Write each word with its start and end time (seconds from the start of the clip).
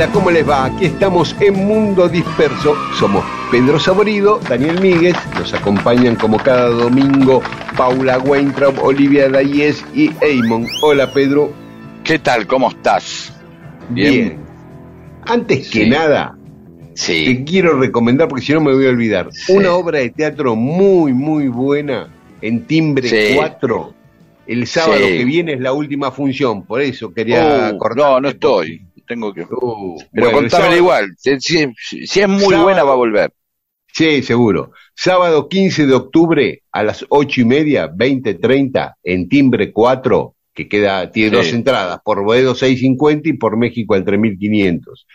Hola, 0.00 0.12
¿cómo 0.14 0.30
les 0.30 0.48
va? 0.48 0.64
Aquí 0.64 0.86
estamos 0.86 1.36
en 1.40 1.52
Mundo 1.66 2.08
Disperso. 2.08 2.74
Somos 2.98 3.22
Pedro 3.50 3.78
Saborido, 3.78 4.40
Daniel 4.48 4.80
Míguez, 4.80 5.14
nos 5.38 5.52
acompañan 5.52 6.16
como 6.16 6.38
cada 6.38 6.70
domingo 6.70 7.42
Paula 7.76 8.18
Weintraub, 8.18 8.82
Olivia 8.82 9.28
Dayes 9.28 9.84
y 9.94 10.10
Eamon. 10.22 10.66
Hola, 10.82 11.12
Pedro. 11.12 11.52
¿Qué 12.02 12.18
tal? 12.18 12.46
¿Cómo 12.46 12.70
estás? 12.70 13.30
Bien. 13.90 14.38
Antes 15.26 15.68
que 15.68 15.84
Sí. 15.84 15.90
nada, 15.90 16.34
Sí. 16.94 17.26
te 17.26 17.44
quiero 17.44 17.78
recomendar, 17.78 18.26
porque 18.28 18.46
si 18.46 18.54
no 18.54 18.62
me 18.62 18.72
voy 18.72 18.86
a 18.86 18.88
olvidar, 18.88 19.28
Sí. 19.32 19.52
una 19.52 19.72
obra 19.74 19.98
de 19.98 20.08
teatro 20.08 20.56
muy, 20.56 21.12
muy 21.12 21.48
buena 21.48 22.08
en 22.40 22.64
Timbre 22.64 23.06
Sí. 23.06 23.34
4. 23.36 23.92
El 24.46 24.66
sábado 24.66 25.02
que 25.02 25.24
viene 25.24 25.52
es 25.52 25.60
la 25.60 25.72
última 25.72 26.10
función, 26.10 26.64
por 26.64 26.80
eso 26.80 27.12
quería 27.12 27.70
Uh, 27.72 27.78
cortar. 27.78 27.98
no, 27.98 28.20
no 28.22 28.28
estoy. 28.30 28.82
Tengo 29.10 29.34
que. 29.34 29.42
Uh, 29.42 29.98
Pero 30.12 30.30
bueno, 30.30 30.76
igual. 30.76 31.16
Si, 31.18 31.30
es 32.20 32.28
muy 32.28 32.38
Sábado. 32.42 32.62
buena, 32.62 32.84
va 32.84 32.92
a 32.92 32.96
volver. 32.96 33.32
Sí, 33.92 34.22
seguro. 34.22 34.70
Sábado 34.94 35.48
15 35.48 35.84
de 35.86 35.94
octubre 35.94 36.62
a 36.70 36.84
las 36.84 37.04
ocho 37.08 37.40
y 37.40 37.44
media, 37.44 37.88
20.30, 37.90 38.94
en 39.02 39.28
Timbre 39.28 39.72
4, 39.72 40.36
que 40.54 40.68
queda, 40.68 41.10
tiene 41.10 41.30
Sí. 41.30 41.36
dos 41.36 41.52
entradas, 41.52 41.98
por 42.04 42.22
Boedo 42.22 42.54
650 42.54 43.30
y 43.30 43.32
por 43.32 43.56
México 43.56 43.94
al 43.94 44.04
3500. 44.04 45.08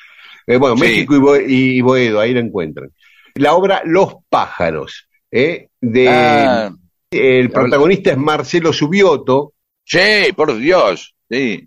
Eh, 0.45 0.57
bueno, 0.57 0.75
Sí. 0.75 0.81
México 0.83 1.15
y, 1.15 1.19
Bo- 1.19 1.37
y- 1.39 1.77
y 1.77 1.81
Boedo, 1.81 2.19
ahí 2.19 2.33
la 2.33 2.41
encuentran. 2.41 2.89
La 3.35 3.53
obra 3.53 3.81
Los 3.85 4.15
pájaros, 4.29 5.07
¿eh? 5.31 5.69
de, 5.79 6.09
Ah, 6.09 6.69
el 7.11 7.49
protagonista 7.49 8.11
es 8.11 8.17
Marcelo 8.17 8.73
Subioto. 8.73 9.53
sí, 9.85 10.33
por 10.35 10.53
Dios. 10.57 11.15
Sí. 11.29 11.65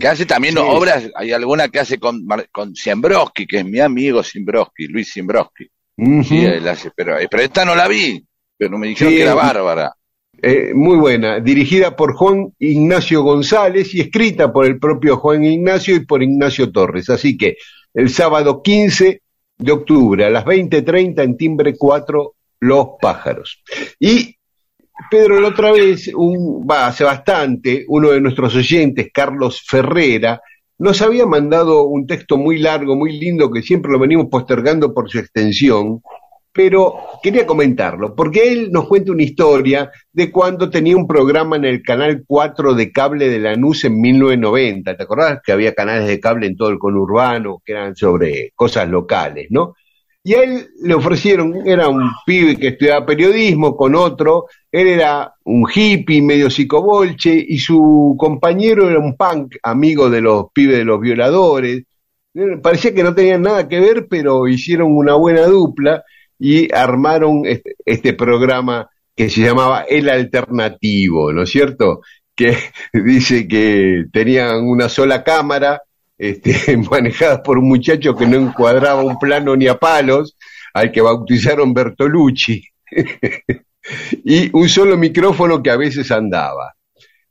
Que 0.00 0.06
hace 0.08 0.26
también 0.26 0.54
Sí. 0.54 0.60
obras. 0.62 1.10
Hay 1.16 1.32
alguna 1.32 1.68
que 1.68 1.80
hace 1.80 1.98
con, 1.98 2.24
con 2.52 2.74
Siembroski, 2.76 3.46
que 3.46 3.58
es 3.58 3.64
mi 3.64 3.80
amigo 3.80 4.22
Siembroski, 4.22 4.86
Luis 4.86 5.10
Siembroski. 5.12 5.66
Sí, 6.24 6.44
él 6.44 6.68
hace, 6.68 6.90
pero, 6.94 7.16
pero 7.30 7.42
esta 7.42 7.64
no 7.64 7.74
la 7.74 7.88
vi. 7.88 8.24
Pero 8.56 8.78
me 8.78 8.88
dijeron 8.88 9.12
Sí, 9.12 9.16
que 9.18 9.22
era 9.22 9.32
es- 9.32 9.36
bárbara. 9.36 9.92
Eh, 10.42 10.72
muy 10.74 10.98
buena, 10.98 11.40
dirigida 11.40 11.96
por 11.96 12.14
Juan 12.14 12.52
Ignacio 12.58 13.22
González 13.22 13.94
y 13.94 14.02
escrita 14.02 14.52
por 14.52 14.66
el 14.66 14.78
propio 14.78 15.16
Juan 15.16 15.42
Ignacio 15.44 15.96
y 15.96 16.04
por 16.04 16.22
Ignacio 16.22 16.70
Torres. 16.70 17.08
Así 17.08 17.38
que 17.38 17.56
el 17.94 18.10
sábado 18.10 18.60
15 18.62 19.22
de 19.56 19.72
octubre 19.72 20.26
a 20.26 20.30
las 20.30 20.44
20.30 20.44 21.22
en 21.22 21.36
Timbre 21.38 21.74
4, 21.78 22.34
Los 22.60 22.86
Pájaros. 23.00 23.62
Y 23.98 24.35
Pedro, 25.10 25.40
la 25.40 25.48
otra 25.48 25.72
vez, 25.72 26.10
un, 26.14 26.66
va, 26.68 26.86
hace 26.86 27.04
bastante, 27.04 27.84
uno 27.88 28.10
de 28.10 28.20
nuestros 28.20 28.54
oyentes, 28.56 29.08
Carlos 29.12 29.62
Ferrera, 29.66 30.40
nos 30.78 31.00
había 31.02 31.26
mandado 31.26 31.84
un 31.84 32.06
texto 32.06 32.36
muy 32.36 32.58
largo, 32.58 32.96
muy 32.96 33.18
lindo, 33.18 33.50
que 33.50 33.62
siempre 33.62 33.92
lo 33.92 33.98
venimos 33.98 34.26
postergando 34.30 34.92
por 34.92 35.10
su 35.10 35.18
extensión, 35.18 36.02
pero 36.52 36.94
quería 37.22 37.46
comentarlo, 37.46 38.14
porque 38.14 38.50
él 38.50 38.70
nos 38.72 38.86
cuenta 38.88 39.12
una 39.12 39.22
historia 39.22 39.90
de 40.12 40.30
cuando 40.32 40.70
tenía 40.70 40.96
un 40.96 41.06
programa 41.06 41.56
en 41.56 41.66
el 41.66 41.82
canal 41.82 42.24
4 42.26 42.74
de 42.74 42.90
cable 42.90 43.28
de 43.28 43.38
Lanús 43.38 43.84
en 43.84 44.00
1990. 44.00 44.96
¿Te 44.96 45.02
acordás 45.02 45.40
que 45.44 45.52
había 45.52 45.74
canales 45.74 46.08
de 46.08 46.18
cable 46.18 46.46
en 46.46 46.56
todo 46.56 46.70
el 46.70 46.78
conurbano 46.78 47.60
que 47.62 47.72
eran 47.72 47.94
sobre 47.94 48.52
cosas 48.54 48.88
locales, 48.88 49.48
no? 49.50 49.74
Y 50.26 50.34
a 50.34 50.42
él 50.42 50.70
le 50.82 50.92
ofrecieron, 50.92 51.68
era 51.68 51.86
un 51.86 52.10
pibe 52.26 52.56
que 52.56 52.66
estudiaba 52.66 53.06
periodismo 53.06 53.76
con 53.76 53.94
otro, 53.94 54.46
él 54.72 54.88
era 54.88 55.32
un 55.44 55.68
hippie 55.72 56.20
medio 56.20 56.50
psicobolche 56.50 57.32
y 57.32 57.58
su 57.58 58.16
compañero 58.18 58.90
era 58.90 58.98
un 58.98 59.16
punk, 59.16 59.54
amigo 59.62 60.10
de 60.10 60.20
los 60.20 60.46
pibes 60.52 60.78
de 60.78 60.84
los 60.84 61.00
violadores. 61.00 61.84
Parecía 62.60 62.92
que 62.92 63.04
no 63.04 63.14
tenían 63.14 63.42
nada 63.42 63.68
que 63.68 63.78
ver, 63.78 64.08
pero 64.10 64.48
hicieron 64.48 64.96
una 64.96 65.14
buena 65.14 65.46
dupla 65.46 66.02
y 66.40 66.74
armaron 66.74 67.46
este, 67.46 67.76
este 67.84 68.12
programa 68.14 68.90
que 69.14 69.30
se 69.30 69.42
llamaba 69.42 69.82
El 69.82 70.08
Alternativo, 70.08 71.32
¿no 71.32 71.42
es 71.44 71.50
cierto? 71.50 72.00
Que 72.34 72.56
dice 72.92 73.46
que 73.46 74.06
tenían 74.12 74.64
una 74.64 74.88
sola 74.88 75.22
cámara, 75.22 75.82
este, 76.18 76.76
manejada 76.90 77.42
por 77.42 77.58
un 77.58 77.68
muchacho 77.68 78.14
que 78.14 78.26
no 78.26 78.36
encuadraba 78.36 79.02
un 79.02 79.18
plano 79.18 79.56
ni 79.56 79.66
a 79.66 79.78
palos, 79.78 80.36
al 80.74 80.92
que 80.92 81.00
bautizaron 81.00 81.72
Bertolucci, 81.72 82.62
y 84.24 84.50
un 84.56 84.68
solo 84.68 84.96
micrófono 84.96 85.62
que 85.62 85.70
a 85.70 85.76
veces 85.76 86.10
andaba. 86.10 86.74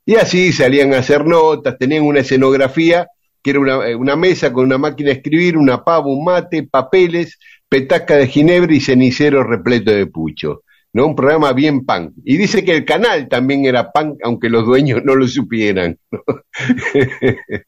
Y 0.04 0.14
así 0.14 0.52
salían 0.52 0.94
a 0.94 0.98
hacer 0.98 1.24
notas, 1.24 1.76
tenían 1.78 2.04
una 2.04 2.20
escenografía 2.20 3.08
que 3.42 3.50
era 3.50 3.60
una, 3.60 3.88
eh, 3.88 3.94
una 3.94 4.16
mesa 4.16 4.52
con 4.52 4.64
una 4.64 4.78
máquina 4.78 5.10
de 5.10 5.16
escribir, 5.16 5.56
una 5.56 5.84
pava, 5.84 6.06
un 6.06 6.24
mate, 6.24 6.64
papeles, 6.64 7.38
petaca 7.68 8.16
de 8.16 8.26
ginebra 8.26 8.74
y 8.74 8.80
cenicero 8.80 9.44
repleto 9.44 9.92
de 9.92 10.06
pucho. 10.06 10.62
¿no? 10.92 11.06
Un 11.06 11.14
programa 11.14 11.52
bien 11.52 11.84
punk. 11.84 12.12
Y 12.24 12.38
dice 12.38 12.64
que 12.64 12.74
el 12.74 12.84
canal 12.84 13.28
también 13.28 13.66
era 13.66 13.92
punk, 13.92 14.18
aunque 14.24 14.48
los 14.48 14.64
dueños 14.64 15.02
no 15.04 15.14
lo 15.14 15.28
supieran. 15.28 15.98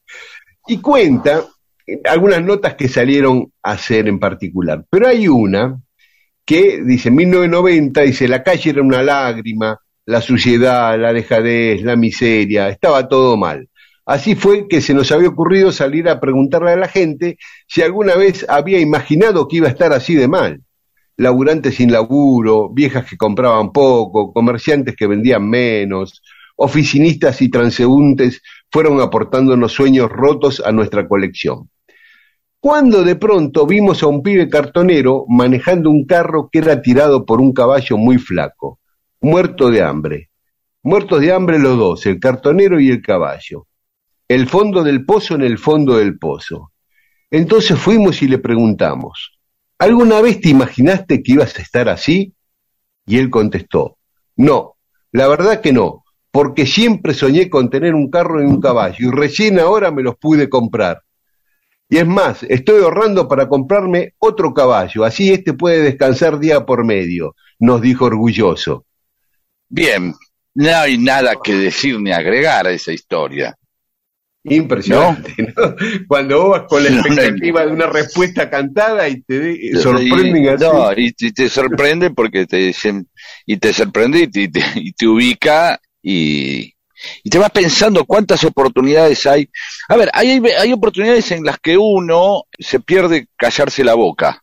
y 0.69 0.79
cuenta 0.79 1.45
algunas 2.05 2.43
notas 2.43 2.75
que 2.75 2.89
salieron 2.89 3.53
a 3.63 3.73
hacer 3.73 4.09
en 4.09 4.19
particular. 4.19 4.85
Pero 4.91 5.09
hay 5.09 5.27
una 5.27 5.81
que 6.45 6.83
dice, 6.85 7.09
en 7.09 7.17
1990, 7.17 8.03
dice, 8.03 8.29
la 8.29 8.43
calle 8.43 8.71
era 8.71 8.83
una 8.83 9.03
lágrima, 9.03 9.79
la 10.07 10.21
suciedad, 10.21 10.99
la 10.99 11.13
dejadez, 11.13 11.83
la 11.83 11.97
miseria, 11.97 12.69
estaba 12.69 13.09
todo 13.09 13.37
mal. 13.37 13.69
Así 14.07 14.35
fue 14.35 14.67
que 14.69 14.81
se 14.81 14.95
nos 14.95 15.13
había 15.13 15.29
ocurrido 15.29 15.71
salir 15.71 16.09
a 16.09 16.19
preguntarle 16.19 16.73
a 16.73 16.77
la 16.77 16.89
gente 16.89 17.37
si 17.67 17.83
alguna 17.83 18.15
vez 18.17 18.47
había 18.49 18.81
imaginado 18.81 19.47
que 19.47 19.59
iba 19.59 19.69
a 19.69 19.73
estar 19.73 19.93
así 19.93 20.15
de 20.15 20.29
mal. 20.29 20.63
Laburantes 21.19 21.75
sin 21.75 21.93
laburo, 21.93 22.71
viejas 22.71 23.05
que 23.05 23.19
compraban 23.19 23.71
poco, 23.71 24.33
comerciantes 24.33 24.97
que 24.97 25.07
vendían 25.07 25.47
menos, 25.47 26.23
oficinistas 26.57 27.43
y 27.43 27.51
transeúntes 27.51 28.41
fueron 28.71 29.01
aportándonos 29.01 29.73
sueños 29.73 30.11
rotos 30.11 30.63
a 30.65 30.73
nuestra 30.73 31.09
colección. 31.09 31.71
Cuando 32.61 33.05
de 33.05 33.15
pronto 33.15 33.67
vimos 33.67 34.03
a 34.03 34.09
un 34.09 34.23
pibe 34.23 34.49
cartonero 34.49 35.25
manejando 35.29 35.91
un 35.91 36.05
carro 36.05 36.49
que 36.51 36.59
era 36.59 36.83
tirado 36.83 37.25
por 37.25 37.41
un 37.41 37.53
caballo 37.53 37.97
muy 37.97 38.19
flaco, 38.19 38.81
muerto 39.21 39.71
de 39.71 39.83
hambre. 39.83 40.31
Muertos 40.83 41.21
de 41.21 41.33
hambre 41.33 41.59
los 41.59 41.77
dos, 41.79 42.07
el 42.07 42.19
cartonero 42.19 42.81
y 42.81 42.89
el 42.91 43.01
caballo. 43.01 43.67
El 44.27 44.49
fondo 44.49 44.83
del 44.83 45.05
pozo 45.05 45.35
en 45.35 45.43
el 45.43 45.59
fondo 45.59 45.99
del 45.99 46.19
pozo. 46.19 46.73
Entonces 47.31 47.79
fuimos 47.79 48.23
y 48.23 48.29
le 48.29 48.39
preguntamos, 48.39 49.39
¿alguna 49.79 50.21
vez 50.21 50.41
te 50.41 50.49
imaginaste 50.49 51.23
que 51.23 51.33
ibas 51.33 51.59
a 51.59 51.63
estar 51.63 51.89
así? 51.89 52.35
Y 53.07 53.19
él 53.19 53.31
contestó, 53.31 53.99
no, 54.37 54.77
la 55.13 55.29
verdad 55.29 55.61
que 55.61 55.73
no, 55.73 56.05
porque 56.31 56.67
siempre 56.67 57.15
soñé 57.15 57.49
con 57.49 57.71
tener 57.71 57.95
un 57.95 58.11
carro 58.11 58.43
y 58.43 58.47
un 58.47 58.61
caballo 58.61 58.97
y 58.99 59.11
recién 59.11 59.59
ahora 59.59 59.91
me 59.91 60.03
los 60.03 60.17
pude 60.17 60.49
comprar. 60.49 61.03
Y 61.91 61.97
es 61.97 62.07
más, 62.07 62.43
estoy 62.43 62.83
ahorrando 62.83 63.29
para 63.29 63.49
comprarme 63.49 64.15
otro 64.19 64.53
caballo, 64.53 65.05
así 65.05 65.33
este 65.33 65.55
puede 65.55 65.83
descansar 65.83 66.39
día 66.39 66.67
por 66.67 66.85
medio, 66.85 67.35
nos 67.59 67.81
dijo 67.81 68.05
orgulloso. 68.05 68.85
Bien, 69.71 70.15
no 70.55 70.77
hay 70.77 70.99
nada 70.99 71.37
que 71.43 71.55
decir 71.55 71.99
ni 72.01 72.13
agregar 72.13 72.67
a 72.67 72.73
esa 72.73 72.93
historia. 72.93 73.57
Impresionante, 74.45 75.35
¿no? 75.57 75.75
Cuando 76.07 76.43
vos 76.43 76.51
vas 76.51 76.69
con 76.69 76.83
la 76.83 76.91
expectativa 76.91 77.67
de 77.67 77.73
una 77.73 77.87
respuesta 77.87 78.49
cantada 78.49 79.09
y 79.09 79.21
te 79.23 79.77
sorprenden 79.77 80.49
así. 80.49 80.65
No, 80.65 80.93
y, 80.97 81.13
te 81.13 81.49
sorprende 81.49 82.11
porque 82.11 82.47
te 82.47 82.75
y 83.47 83.57
te 83.57 83.73
sorprende 83.73 84.21
y 84.21 84.29
te, 84.29 84.63
y 84.77 84.93
te 84.93 85.07
ubica 85.07 85.79
y, 86.03 86.75
y 87.23 87.31
te 87.31 87.39
vas 87.39 87.51
pensando 87.51 88.05
cuántas 88.05 88.45
oportunidades 88.45 89.27
hay. 89.27 89.49
A 89.89 89.97
ver, 89.97 90.11
hay, 90.13 90.41
hay 90.59 90.73
oportunidades 90.73 91.31
en 91.33 91.45
las 91.45 91.59
que 91.59 91.77
uno 91.77 92.45
se 92.59 92.81
pierde 92.81 93.29
callarse 93.37 93.85
la 93.85 93.95
boca, 93.95 94.43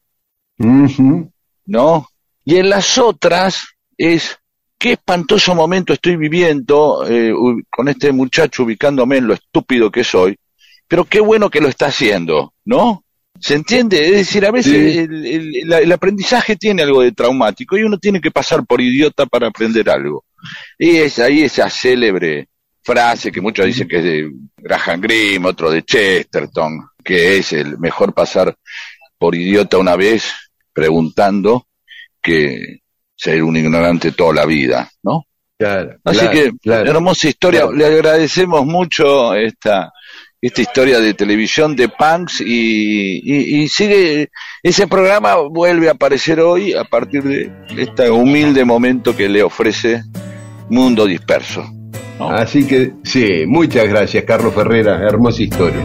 ¿no? 1.65 2.07
Y 2.43 2.57
en 2.57 2.69
las 2.69 2.97
otras 2.97 3.63
es, 3.97 4.37
qué 4.77 4.93
espantoso 4.93 5.55
momento 5.55 5.93
estoy 5.93 6.15
viviendo 6.15 7.05
eh, 7.09 7.33
con 7.69 7.87
este 7.87 8.11
muchacho 8.11 8.63
ubicándome 8.63 9.17
en 9.17 9.27
lo 9.27 9.33
estúpido 9.33 9.91
que 9.91 10.03
soy, 10.03 10.37
pero 10.87 11.05
qué 11.05 11.19
bueno 11.19 11.49
que 11.49 11.61
lo 11.61 11.67
está 11.67 11.87
haciendo, 11.87 12.53
¿no? 12.65 13.03
¿Se 13.39 13.55
entiende? 13.55 14.05
Es 14.05 14.11
decir, 14.11 14.45
a 14.45 14.51
veces 14.51 14.95
el, 14.95 15.73
el, 15.73 15.91
aprendizaje 15.91 16.55
tiene 16.55 16.83
algo 16.83 17.01
de 17.01 17.11
traumático 17.11 17.77
y 17.77 17.83
uno 17.83 17.97
tiene 17.97 18.21
que 18.21 18.31
pasar 18.31 18.65
por 18.65 18.79
idiota 18.79 19.25
para 19.25 19.47
aprender 19.47 19.89
algo. 19.89 20.23
Y 20.77 20.97
es 20.97 21.19
ahí 21.19 21.43
esa 21.43 21.69
célebre 21.69 22.49
frase 22.81 23.31
que 23.31 23.41
muchos 23.41 23.65
dicen 23.65 23.87
que 23.87 23.97
es 23.97 24.03
de 24.03 24.31
Graham 24.57 25.01
Greene, 25.01 25.47
otro 25.47 25.71
de 25.71 25.83
Chesterton, 25.83 26.89
que 27.03 27.37
es 27.37 27.53
el 27.53 27.77
mejor 27.79 28.13
pasar 28.13 28.55
por 29.17 29.35
idiota 29.35 29.77
una 29.77 29.95
vez 29.95 30.31
preguntando 30.71 31.67
que 32.21 32.81
ser 33.15 33.43
un 33.43 33.57
ignorante 33.57 34.11
toda 34.11 34.33
la 34.33 34.45
vida, 34.45 34.89
¿no? 35.03 35.25
Así 36.03 36.27
que, 36.29 36.51
hermosa 36.65 37.29
historia, 37.29 37.65
le 37.73 37.85
agradecemos 37.85 38.65
mucho 38.65 39.33
esta, 39.33 39.93
esta 40.41 40.61
historia 40.61 40.99
de 40.99 41.13
televisión 41.13 41.75
de 41.75 41.87
Punks 41.87 42.41
y, 42.41 43.61
y, 43.61 43.69
sigue, 43.69 44.29
ese 44.61 44.87
programa 44.87 45.35
vuelve 45.35 45.87
a 45.87 45.93
aparecer 45.93 46.41
hoy 46.41 46.73
a 46.73 46.83
partir 46.83 47.23
de 47.23 47.51
este 47.77 48.09
humilde 48.09 48.65
momento 48.65 49.15
que 49.15 49.29
le 49.29 49.43
ofrece 49.43 50.03
Mundo 50.69 51.05
Disperso. 51.05 51.63
Así 52.19 52.65
que 52.65 52.93
sí, 53.03 53.45
muchas 53.45 53.87
gracias 53.87 54.23
Carlos 54.23 54.53
Ferrera, 54.53 54.99
hermosa 54.99 55.43
historia. 55.43 55.81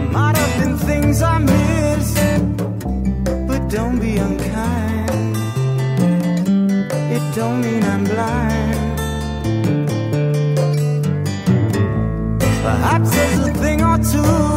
Perhaps 12.62 13.10
there's 13.10 13.38
a 13.38 13.52
thing 13.54 13.82
or 13.82 13.98
two 13.98 14.50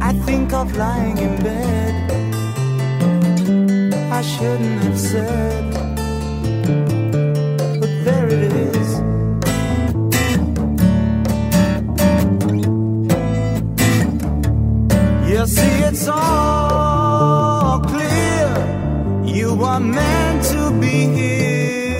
I 0.00 0.12
think 0.24 0.52
of 0.52 0.76
lying 0.76 1.18
in 1.18 1.36
bed. 1.42 2.10
I 4.10 4.22
shouldn't 4.22 4.82
have 4.82 4.98
said, 4.98 5.69
You 15.40 15.46
see, 15.46 15.78
it's 15.88 16.06
all 16.06 17.80
clear. 17.80 19.24
You 19.24 19.54
were 19.54 19.80
meant 19.80 20.44
to 20.52 20.70
be 20.78 21.06
here. 21.16 21.98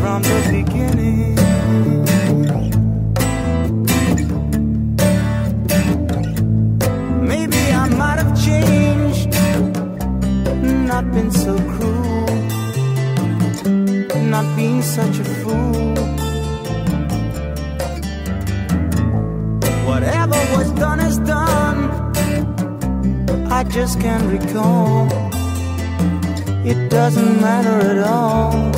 From 0.00 0.22
the 0.22 0.40
beginning. 0.50 1.34
Maybe 7.28 7.62
I 7.82 7.88
might 7.90 8.18
have 8.22 8.34
changed, 8.42 9.34
not 10.88 11.04
been 11.12 11.30
so 11.30 11.58
cruel, 11.72 12.26
not 14.30 14.56
being 14.56 14.80
such 14.80 15.18
a 15.18 15.24
fool. 15.24 15.67
Was 20.56 20.70
done 20.72 21.00
is 21.00 21.18
done. 21.18 21.78
I 23.50 23.64
just 23.64 24.00
can't 24.00 24.24
recall. 24.30 25.08
It 26.64 26.90
doesn't 26.90 27.40
matter 27.40 27.78
at 27.92 27.98
all. 28.06 28.68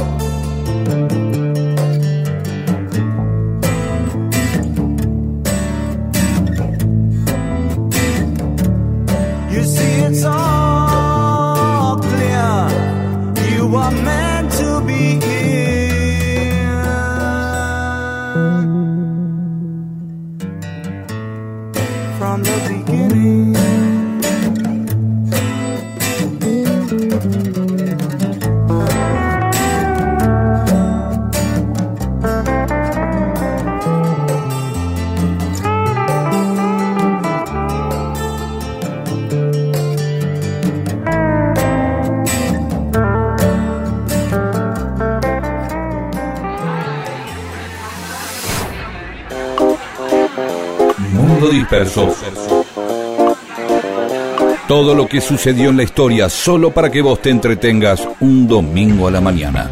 Todo 54.67 54.93
lo 54.93 55.07
que 55.07 55.21
sucedió 55.21 55.71
en 55.71 55.77
la 55.77 55.85
historia 55.85 56.29
solo 56.29 56.73
para 56.73 56.91
que 56.91 57.01
vos 57.01 57.23
te 57.23 57.31
entretengas 57.31 58.09
un 58.19 58.49
domingo 58.49 59.07
a 59.07 59.13
la 59.13 59.21
mañana. 59.21 59.71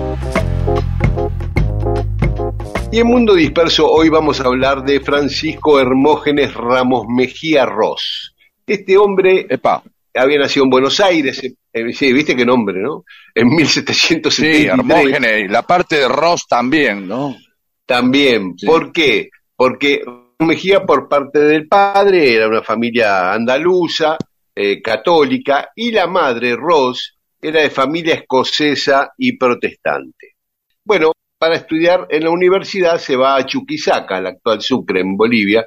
Y 2.93 3.01
en 3.01 3.07
Mundo 3.09 3.35
Disperso 3.35 3.91
hoy 3.91 4.11
vamos 4.11 4.41
a 4.41 4.45
hablar 4.45 4.85
de 4.85 5.01
Francisco 5.01 5.81
Hermógenes 5.81 6.55
Ramos 6.55 7.05
Mejía 7.09 7.67
Ross. 7.67 8.33
Este 8.65 8.97
hombre 8.97 9.47
Epa. 9.51 9.83
había 10.15 10.39
nacido 10.39 10.67
en 10.67 10.71
Buenos 10.71 11.01
Aires, 11.01 11.43
eh, 11.73 11.93
sí, 11.93 12.13
viste 12.13 12.37
qué 12.37 12.47
nombre, 12.47 12.81
¿no? 12.81 13.05
En 13.35 13.49
1773. 13.49 14.57
Sí, 14.57 14.67
Hermógenes, 14.67 15.51
la 15.51 15.63
parte 15.63 15.97
de 15.97 16.07
Ross 16.07 16.47
también, 16.49 17.09
¿no? 17.09 17.37
También. 17.85 18.55
¿Por 18.55 18.93
qué? 18.93 19.31
Porque 19.57 20.03
Mejía 20.41 20.85
por 20.87 21.09
parte 21.09 21.41
del 21.41 21.67
padre 21.67 22.35
era 22.35 22.49
una 22.49 22.63
familia 22.63 23.33
andaluza, 23.33 24.17
eh, 24.55 24.81
católica, 24.81 25.71
y 25.75 25.91
la 25.91 26.07
madre, 26.07 26.55
Ross, 26.55 27.19
era 27.41 27.61
de 27.63 27.71
familia 27.71 28.15
escocesa 28.15 29.13
y 29.19 29.37
protestante. 29.37 30.37
Bueno, 30.85 31.13
para 31.39 31.57
estudiar 31.57 32.07
en 32.11 32.25
la 32.25 32.31
universidad 32.31 32.99
se 32.99 33.17
va 33.17 33.37
a 33.37 33.47
Chuquisaca, 33.47 34.21
la 34.21 34.31
actual 34.31 34.61
Sucre, 34.63 35.01
en 35.01 35.17
Bolivia, 35.17 35.67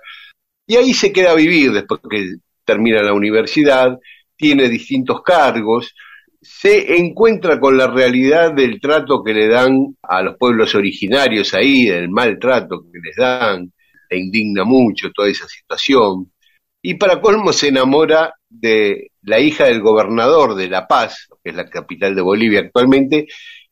y 0.66 0.78
ahí 0.78 0.94
se 0.94 1.12
queda 1.12 1.32
a 1.32 1.36
vivir 1.36 1.72
después 1.74 2.00
que 2.10 2.36
termina 2.64 3.04
la 3.04 3.14
universidad, 3.14 3.98
tiene 4.38 4.70
distintos 4.70 5.22
cargos, 5.22 5.94
se 6.42 6.98
encuentra 6.98 7.60
con 7.60 7.78
la 7.78 7.88
realidad 7.88 8.54
del 8.54 8.80
trato 8.80 9.22
que 9.24 9.34
le 9.34 9.48
dan 9.48 9.96
a 10.02 10.22
los 10.22 10.38
pueblos 10.38 10.74
originarios 10.76 11.54
ahí, 11.54 11.86
del 11.86 12.10
maltrato 12.10 12.84
que 12.92 13.00
les 13.04 13.16
dan, 13.16 13.72
le 14.12 14.20
indigna 14.20 14.64
mucho 14.64 15.12
toda 15.12 15.30
esa 15.30 15.48
situación. 15.48 16.32
Y 16.84 16.96
para 16.96 17.22
colmo 17.22 17.54
se 17.54 17.70
enamora 17.70 18.34
de 18.50 19.12
la 19.24 19.40
hija 19.40 19.66
del 19.66 19.82
gobernador 19.82 20.56
de 20.56 20.68
La 20.68 20.88
Paz, 20.88 21.28
que 21.44 21.52
es 21.52 21.56
la 21.56 21.70
capital 21.70 22.14
de 22.14 22.22
Bolivia 22.22 22.60
actualmente, 22.60 23.28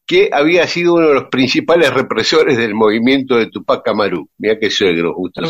que 0.06 0.30
había 0.32 0.66
sido 0.68 0.96
uno 0.96 1.10
de 1.10 1.14
los 1.16 1.30
principales 1.30 1.94
represores 1.94 2.58
del 2.58 2.74
movimiento 2.74 3.36
de 3.36 3.48
Tupac 3.48 3.88
Amaru. 3.88 4.30
Mira 4.38 4.58
qué 4.60 4.72
suegro, 4.72 5.14
justo 5.14 5.42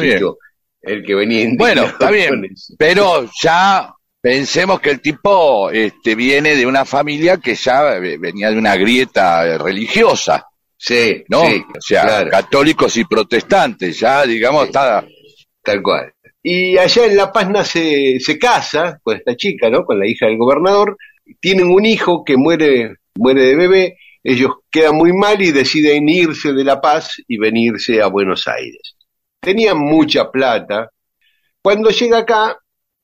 el 0.82 1.04
que 1.04 1.14
venía 1.14 1.48
Bueno, 1.58 1.84
está 1.84 2.10
bien, 2.10 2.50
pero 2.78 3.30
ya 3.42 3.94
Pensemos 4.22 4.82
que 4.82 4.92
el 4.92 5.00
tipo 5.00 5.70
este, 5.72 6.14
viene 6.14 6.56
de 6.56 6.66
una 6.66 6.84
familia 6.84 7.38
que 7.38 7.56
ya 7.56 8.00
venía 8.00 8.52
de 8.52 8.58
una 8.58 8.76
grieta 8.76 9.58
religiosa. 9.58 10.46
Sí, 10.82 11.26
¿no? 11.28 11.46
sí, 11.46 11.62
o 11.62 11.82
sea, 11.82 12.30
católicos 12.30 12.96
y 12.96 13.04
protestantes, 13.04 14.00
ya 14.00 14.26
digamos, 14.26 14.68
está... 14.68 15.06
Tal 15.62 15.82
cual. 15.82 16.14
Y 16.42 16.78
allá 16.78 17.06
en 17.06 17.18
La 17.18 17.34
Paz 17.34 17.50
nace, 17.50 18.18
se 18.22 18.40
casa 18.40 18.98
con 19.04 19.18
esta 19.18 19.36
chica, 19.36 19.70
¿no? 19.70 19.84
Con 19.84 20.00
la 20.00 20.08
hija 20.08 20.26
del 20.26 20.38
gobernador. 20.38 20.96
Tienen 21.42 21.68
un 21.68 21.86
hijo 21.86 22.24
que 22.24 22.38
muere, 22.38 22.96
muere 23.16 23.44
de 23.44 23.56
bebé. 23.58 23.98
Ellos 24.24 24.52
quedan 24.72 24.96
muy 24.96 25.12
mal 25.12 25.42
y 25.42 25.52
deciden 25.52 26.08
irse 26.08 26.54
de 26.54 26.64
La 26.64 26.80
Paz 26.80 27.22
y 27.28 27.38
venirse 27.38 28.02
a 28.02 28.08
Buenos 28.08 28.48
Aires. 28.48 28.96
Tenían 29.42 29.78
mucha 29.78 30.32
plata. 30.32 30.90
Cuando 31.62 31.90
llega 31.90 32.20
acá, 32.20 32.58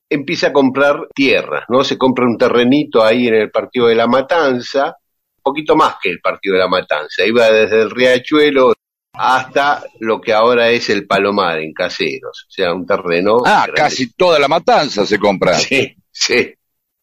empieza 0.08 0.48
a 0.48 0.52
comprar 0.54 1.08
tierras, 1.14 1.64
¿no? 1.68 1.84
Se 1.84 1.98
compra 1.98 2.24
un 2.24 2.38
terrenito 2.38 3.04
ahí 3.04 3.28
en 3.28 3.34
el 3.34 3.50
partido 3.50 3.88
de 3.88 3.96
La 3.96 4.06
Matanza, 4.06 4.96
poquito 5.46 5.76
más 5.76 5.94
que 6.02 6.10
el 6.10 6.20
partido 6.20 6.54
de 6.54 6.60
la 6.60 6.68
Matanza. 6.68 7.24
Iba 7.24 7.48
desde 7.52 7.80
el 7.82 7.90
Riachuelo 7.90 8.74
hasta 9.12 9.84
lo 10.00 10.20
que 10.20 10.32
ahora 10.32 10.70
es 10.70 10.90
el 10.90 11.06
Palomar 11.06 11.60
en 11.60 11.72
Caseros, 11.72 12.46
o 12.48 12.50
sea, 12.50 12.74
un 12.74 12.84
terreno. 12.84 13.42
Ah, 13.46 13.66
casi 13.72 14.12
toda 14.12 14.40
la 14.40 14.48
Matanza 14.48 15.06
se 15.06 15.18
compra. 15.18 15.56
Sí, 15.58 15.94
sí. 16.10 16.52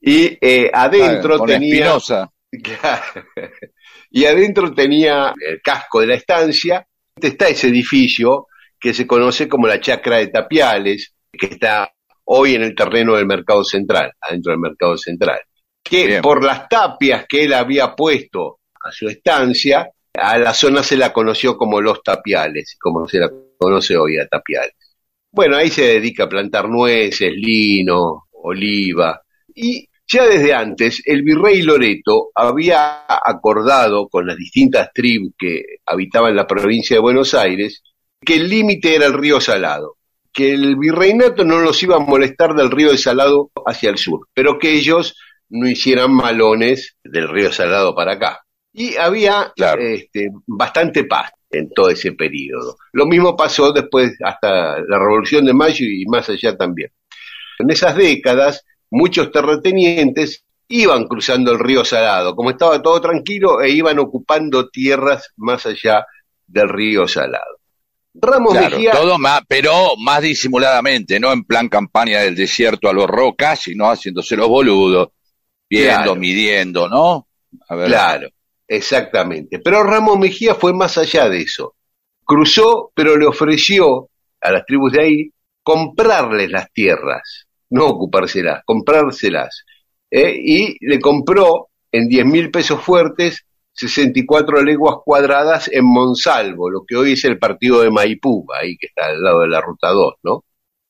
Y 0.02 0.38
eh, 0.42 0.70
adentro 0.74 1.42
ah, 1.42 1.46
tenía. 1.46 1.98
y 4.12 4.26
adentro 4.26 4.74
tenía 4.74 5.34
el 5.40 5.62
casco 5.62 6.02
de 6.02 6.08
la 6.08 6.16
estancia. 6.16 6.86
Está 7.16 7.48
ese 7.48 7.70
edificio 7.70 8.48
que 8.78 8.94
se 8.94 9.08
conoce 9.08 9.48
como 9.48 9.68
la 9.68 9.80
Chacra 9.80 10.18
de 10.18 10.28
Tapiales, 10.28 11.16
que 11.32 11.46
está 11.46 11.90
hoy 12.26 12.56
en 12.56 12.64
el 12.64 12.76
terreno 12.76 13.16
del 13.16 13.26
Mercado 13.26 13.64
Central, 13.64 14.12
adentro 14.20 14.52
del 14.52 14.60
Mercado 14.60 14.98
Central 14.98 15.40
que 15.94 16.22
por 16.22 16.44
las 16.44 16.68
tapias 16.68 17.26
que 17.30 17.44
él 17.44 17.54
había 17.54 17.96
puesto 17.96 18.62
a 18.84 18.92
su 18.92 19.08
estancia, 19.08 19.92
a 20.16 20.38
la 20.40 20.54
zona 20.54 20.82
se 20.82 20.98
la 20.98 21.14
conoció 21.14 21.56
como 21.56 21.82
Los 21.82 22.02
Tapiales, 22.02 22.78
como 22.82 23.08
se 23.08 23.20
la 23.20 23.30
conoce 23.58 23.96
hoy 23.96 24.18
a 24.18 24.28
Tapiales. 24.28 24.74
Bueno, 25.32 25.56
ahí 25.56 25.70
se 25.70 25.84
dedica 25.84 26.24
a 26.24 26.30
plantar 26.30 26.68
nueces, 26.68 27.32
lino, 27.32 28.24
oliva, 28.32 29.22
y 29.54 29.88
ya 30.08 30.26
desde 30.26 30.54
antes 30.54 31.02
el 31.06 31.22
virrey 31.22 31.62
Loreto 31.62 32.32
había 32.34 33.06
acordado 33.08 34.08
con 34.10 34.26
las 34.26 34.36
distintas 34.36 34.90
tribus 34.94 35.34
que 35.38 35.64
habitaban 35.86 36.36
la 36.36 36.48
provincia 36.48 36.96
de 36.96 37.02
Buenos 37.02 37.36
Aires 37.36 37.84
que 38.20 38.36
el 38.36 38.50
límite 38.50 38.96
era 38.96 39.06
el 39.06 39.14
río 39.14 39.40
Salado, 39.40 39.98
que 40.32 40.54
el 40.54 40.76
virreinato 40.76 41.44
no 41.44 41.60
los 41.60 41.82
iba 41.84 41.98
a 41.98 42.00
molestar 42.00 42.56
del 42.56 42.72
río 42.72 42.92
de 42.92 42.98
Salado 42.98 43.52
hacia 43.66 43.92
el 43.92 43.98
sur, 43.98 44.28
pero 44.34 44.58
que 44.58 44.74
ellos 44.74 45.16
no 45.54 45.70
hicieran 45.70 46.12
malones 46.12 46.98
del 47.04 47.30
río 47.30 47.52
Salado 47.52 47.96
para 47.96 48.14
acá. 48.14 48.44
Y 48.74 48.96
había 48.96 49.54
este, 49.78 50.32
bastante 50.48 51.04
paz 51.04 51.32
en 51.52 51.70
todo 51.70 51.90
ese 51.90 52.14
periodo. 52.14 52.78
Lo 52.92 53.06
mismo 53.06 53.38
pasó 53.38 53.72
después 53.72 54.18
hasta 54.24 54.80
la 54.80 54.98
Revolución 54.98 55.46
de 55.46 55.54
Mayo 55.54 55.86
y 55.86 56.06
más 56.08 56.28
allá 56.28 56.58
también. 56.58 56.90
En 57.60 57.70
esas 57.70 57.96
décadas, 57.96 58.66
muchos 58.90 59.32
terratenientes 59.32 60.44
iban 60.70 61.06
cruzando 61.08 61.52
el 61.52 61.60
río 61.60 61.86
Salado, 61.86 62.36
como 62.36 62.50
estaba 62.50 62.82
todo 62.82 63.00
tranquilo, 63.00 63.62
e 63.62 63.70
iban 63.70 64.00
ocupando 64.00 64.70
tierras 64.70 65.34
más 65.38 65.68
allá 65.68 66.04
del 66.48 66.68
río 66.68 67.08
Salado. 67.08 67.60
Ramos 68.16 68.56
Mejía... 68.56 68.92
Todo 68.92 69.20
más, 69.20 69.42
pero 69.48 69.96
más 70.00 70.24
disimuladamente, 70.24 71.20
no 71.20 71.32
en 71.32 71.44
plan 71.44 71.70
campaña 71.70 72.22
del 72.22 72.34
desierto 72.34 72.90
a 72.90 72.94
los 72.94 73.06
rocas, 73.06 73.60
sino 73.60 73.86
haciéndose 73.86 74.36
los 74.36 74.48
boludos, 74.48 75.10
viendo, 75.82 76.16
midiendo, 76.16 76.90
¿no? 76.90 77.28
Claro, 77.68 78.30
exactamente. 78.68 79.60
Pero 79.60 79.84
Ramos 79.84 80.18
Mejía 80.18 80.56
fue 80.56 80.74
más 80.74 80.98
allá 80.98 81.30
de 81.30 81.42
eso. 81.42 81.76
Cruzó, 82.26 82.92
pero 82.94 83.18
le 83.18 83.26
ofreció 83.26 84.10
a 84.42 84.52
las 84.52 84.66
tribus 84.66 84.94
de 84.94 85.04
ahí 85.04 85.30
comprarles 85.62 86.52
las 86.52 86.72
tierras, 86.72 87.48
no 87.70 87.88
ocupárselas, 87.88 88.64
comprárselas. 88.66 89.64
¿eh? 90.12 90.36
Y 90.38 90.78
le 90.86 91.00
compró 91.00 91.70
en 91.92 92.08
10 92.08 92.26
mil 92.26 92.52
pesos 92.52 92.82
fuertes 92.82 93.46
64 93.74 94.62
leguas 94.64 94.98
cuadradas 95.04 95.70
en 95.72 95.86
Monsalvo, 95.86 96.70
lo 96.70 96.84
que 96.86 96.96
hoy 96.96 97.14
es 97.14 97.26
el 97.26 97.40
partido 97.40 97.82
de 97.82 97.90
Maipú, 97.90 98.46
ahí 98.54 98.78
que 98.78 98.88
está 98.88 99.08
al 99.08 99.22
lado 99.22 99.42
de 99.42 99.48
la 99.48 99.62
ruta 99.62 99.90
2, 99.90 100.14
¿no? 100.24 100.46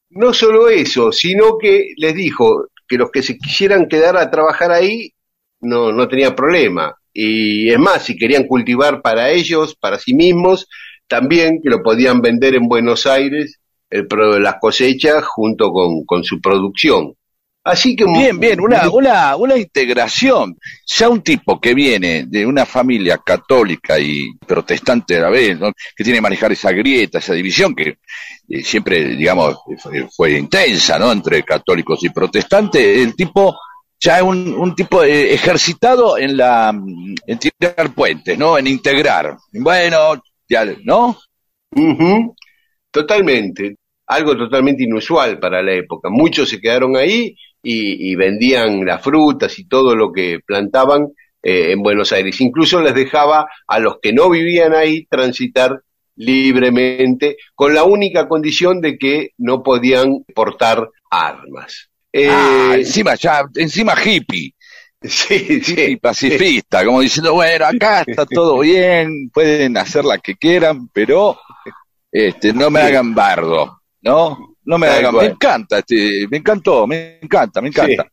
No 0.09 0.33
solo 0.33 0.67
eso, 0.67 1.11
sino 1.11 1.57
que 1.57 1.93
les 1.97 2.13
dijo, 2.13 2.67
que 2.93 2.99
los 2.99 3.09
que 3.09 3.23
se 3.23 3.39
quisieran 3.39 3.87
quedar 3.87 4.15
a 4.17 4.29
trabajar 4.29 4.71
ahí 4.71 5.13
no, 5.61 5.91
no 5.91 6.07
tenía 6.07 6.35
problema. 6.35 6.95
Y 7.11 7.69
es 7.69 7.79
más, 7.79 8.03
si 8.03 8.15
querían 8.15 8.45
cultivar 8.45 9.01
para 9.01 9.31
ellos, 9.31 9.75
para 9.75 9.97
sí 9.97 10.13
mismos, 10.13 10.67
también 11.07 11.59
que 11.63 11.71
lo 11.71 11.81
podían 11.81 12.21
vender 12.21 12.53
en 12.53 12.67
Buenos 12.67 13.07
Aires, 13.07 13.59
el 13.89 14.07
las 14.39 14.55
cosechas 14.61 15.25
junto 15.25 15.71
con, 15.71 16.05
con 16.05 16.23
su 16.23 16.39
producción. 16.39 17.15
Así 17.65 17.95
que 17.95 18.03
bien, 18.05 18.39
bien, 18.39 18.59
una, 18.59 18.89
una, 18.89 19.35
una 19.37 19.57
integración. 19.57 20.57
Ya 20.85 21.07
un 21.07 21.21
tipo 21.21 21.61
que 21.61 21.73
viene 21.73 22.25
de 22.27 22.45
una 22.45 22.65
familia 22.65 23.19
católica 23.19 23.97
y 23.97 24.33
protestante 24.45 25.17
a 25.17 25.21
la 25.21 25.29
vez, 25.29 25.57
que 25.95 26.03
tiene 26.03 26.17
que 26.17 26.23
manejar 26.23 26.51
esa 26.51 26.71
grieta, 26.71 27.19
esa 27.19 27.33
división 27.33 27.73
que 27.73 27.99
eh, 28.49 28.63
siempre, 28.63 29.15
digamos, 29.15 29.57
fue, 30.13 30.37
intensa, 30.37 30.99
¿no? 30.99 31.11
Entre 31.13 31.43
católicos 31.43 32.03
y 32.03 32.09
protestantes, 32.09 32.97
el 32.97 33.15
tipo 33.15 33.57
ya 33.97 34.17
es 34.17 34.23
un, 34.23 34.53
un 34.55 34.75
tipo 34.75 35.01
ejercitado 35.01 36.17
en 36.17 36.35
la 36.35 36.69
en 36.69 37.39
tirar 37.39 37.93
puentes, 37.95 38.37
¿no? 38.37 38.57
En 38.57 38.67
integrar. 38.67 39.37
Bueno, 39.53 40.21
ya, 40.49 40.65
¿no? 40.83 41.17
Totalmente. 42.91 43.77
Algo 44.05 44.35
totalmente 44.35 44.83
inusual 44.83 45.39
para 45.39 45.63
la 45.63 45.71
época. 45.71 46.09
Muchos 46.09 46.49
se 46.49 46.59
quedaron 46.59 46.97
ahí 46.97 47.33
y, 47.63 48.15
vendían 48.15 48.85
las 48.85 49.01
frutas 49.01 49.57
y 49.57 49.65
todo 49.65 49.95
lo 49.95 50.11
que 50.11 50.39
plantaban 50.45 51.07
eh, 51.41 51.71
en 51.71 51.81
Buenos 51.81 52.11
Aires. 52.11 52.39
Incluso 52.41 52.81
les 52.81 52.93
dejaba 52.93 53.47
a 53.67 53.79
los 53.79 53.99
que 54.01 54.11
no 54.11 54.29
vivían 54.29 54.73
ahí 54.73 55.05
transitar 55.05 55.81
libremente, 56.15 57.37
con 57.55 57.73
la 57.73 57.85
única 57.85 58.27
condición 58.27 58.81
de 58.81 58.97
que 58.97 59.31
no 59.37 59.63
podían 59.63 60.23
portar 60.35 60.89
armas. 61.09 61.89
ah, 62.13 62.73
eh, 62.73 62.79
encima 62.79 63.15
ya, 63.15 63.43
encima 63.55 63.95
hippie. 64.03 64.53
Sí, 65.05 65.61
sí. 65.61 65.97
pacifista, 65.97 66.85
como 66.85 67.01
diciendo, 67.01 67.33
bueno, 67.33 67.65
acá 67.65 68.05
está 68.07 68.25
todo 68.25 68.59
bien, 68.59 69.29
pueden 69.33 69.75
hacer 69.75 70.05
la 70.05 70.17
que 70.17 70.35
quieran, 70.35 70.87
pero 70.93 71.37
este, 72.09 72.53
no 72.53 72.69
me 72.69 72.79
hagan 72.79 73.13
bardo, 73.13 73.81
¿no? 74.01 74.52
No 74.65 74.77
me 74.77 74.87
hagan, 74.87 75.15
me 75.15 75.25
encanta, 75.25 75.79
este, 75.79 76.27
me 76.29 76.37
encantó, 76.37 76.87
me 76.87 77.19
encanta, 77.21 77.61
me 77.61 77.69
encanta. 77.69 78.07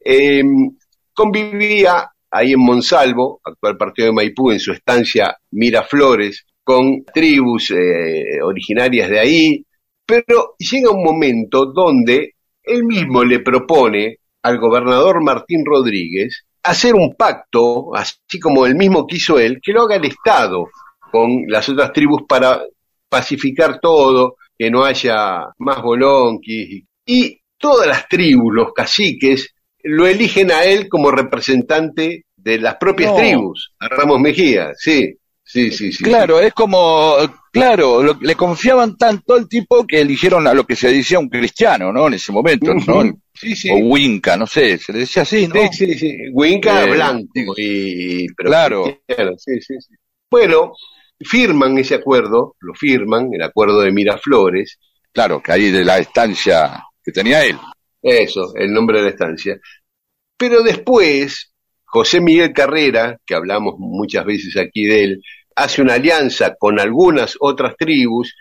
Em, 0.00 0.76
convivía 1.12 2.08
ahí 2.30 2.52
en 2.52 2.60
Monsalvo, 2.60 3.40
actual 3.44 3.76
partido 3.76 4.08
de 4.08 4.14
Maipú, 4.14 4.50
en 4.50 4.60
su 4.60 4.72
estancia 4.72 5.36
Miraflores, 5.50 6.46
con 6.64 7.04
tribus 7.04 7.72
eh, 7.72 8.40
originarias 8.42 9.10
de 9.10 9.18
ahí, 9.18 9.66
pero 10.06 10.54
llega 10.58 10.90
un 10.90 11.02
momento 11.02 11.66
donde 11.66 12.34
él 12.62 12.84
mismo 12.84 13.24
le 13.24 13.40
propone 13.40 14.18
al 14.42 14.58
gobernador 14.58 15.22
Martín 15.22 15.64
Rodríguez 15.64 16.46
hacer 16.62 16.94
un 16.94 17.14
pacto, 17.14 17.94
así 17.94 18.38
como 18.40 18.66
el 18.66 18.76
mismo 18.76 19.06
quiso 19.06 19.38
él, 19.38 19.60
que 19.62 19.72
lo 19.72 19.82
haga 19.82 19.96
el 19.96 20.04
Estado 20.04 20.68
con 21.10 21.44
las 21.48 21.68
otras 21.68 21.92
tribus 21.92 22.22
para 22.28 22.62
pacificar 23.08 23.80
todo, 23.80 24.36
que 24.56 24.70
no 24.70 24.84
haya 24.84 25.46
más 25.58 25.82
bolonquis. 25.82 26.84
Y 27.06 27.40
todas 27.58 27.86
las 27.86 28.08
tribus, 28.08 28.54
los 28.54 28.72
caciques, 28.72 29.54
lo 29.82 30.06
eligen 30.06 30.52
a 30.52 30.64
él 30.64 30.88
como 30.88 31.10
representante 31.10 32.24
de 32.36 32.58
las 32.58 32.76
propias 32.76 33.16
tribus, 33.16 33.72
a 33.78 33.88
Ramos 33.88 34.20
Mejía, 34.20 34.72
sí. 34.76 35.14
Sí, 35.44 35.70
sí, 35.70 35.92
sí. 35.92 36.04
Claro, 36.04 36.40
es 36.40 36.54
como, 36.54 37.16
claro, 37.50 38.16
le 38.20 38.34
confiaban 38.36 38.96
tanto 38.96 39.34
al 39.34 39.48
tipo 39.48 39.84
que 39.86 40.00
eligieron 40.00 40.46
a 40.46 40.54
lo 40.54 40.64
que 40.64 40.76
se 40.76 40.90
decía 40.90 41.18
un 41.18 41.28
cristiano, 41.28 41.92
¿no? 41.92 42.06
En 42.06 42.14
ese 42.14 42.32
momento, 42.32 42.72
¿no? 42.72 43.02
Sí, 43.34 43.54
sí. 43.56 43.68
O 43.70 43.76
Winca, 43.76 44.36
no 44.36 44.46
sé, 44.46 44.78
se 44.78 44.92
le 44.92 45.00
decía 45.00 45.22
así, 45.22 45.48
¿no? 45.48 45.54
Sí, 45.54 45.68
sí, 45.72 45.98
sí. 45.98 46.16
Winca 46.32 46.84
eh, 46.84 46.92
blanco 46.92 47.54
y, 47.56 48.26
claro. 48.28 48.98
Sí, 49.06 49.60
sí, 49.60 49.74
sí. 49.80 49.94
Bueno, 50.30 50.72
firman 51.24 51.78
ese 51.78 51.94
acuerdo, 51.94 52.56
lo 52.60 52.74
firman, 52.74 53.28
el 53.32 53.42
acuerdo 53.42 53.80
de 53.80 53.92
Miraflores. 53.92 54.78
Claro, 55.12 55.42
que 55.42 55.52
ahí 55.52 55.70
de 55.70 55.84
la 55.84 55.98
estancia 55.98 56.82
que 57.02 57.12
tenía 57.12 57.44
él. 57.44 57.58
Eso, 58.00 58.52
el 58.56 58.72
nombre 58.72 58.98
de 58.98 59.04
la 59.04 59.10
estancia. 59.10 59.58
Pero 60.36 60.62
después, 60.62 61.52
José 61.84 62.20
Miguel 62.20 62.52
Carrera, 62.52 63.18
que 63.24 63.34
hablamos 63.34 63.74
muchas 63.78 64.24
veces 64.24 64.56
aquí 64.56 64.84
de 64.84 65.04
él, 65.04 65.22
hace 65.54 65.82
una 65.82 65.94
alianza 65.94 66.54
con 66.58 66.80
algunas 66.80 67.36
otras 67.38 67.76
tribus, 67.76 68.34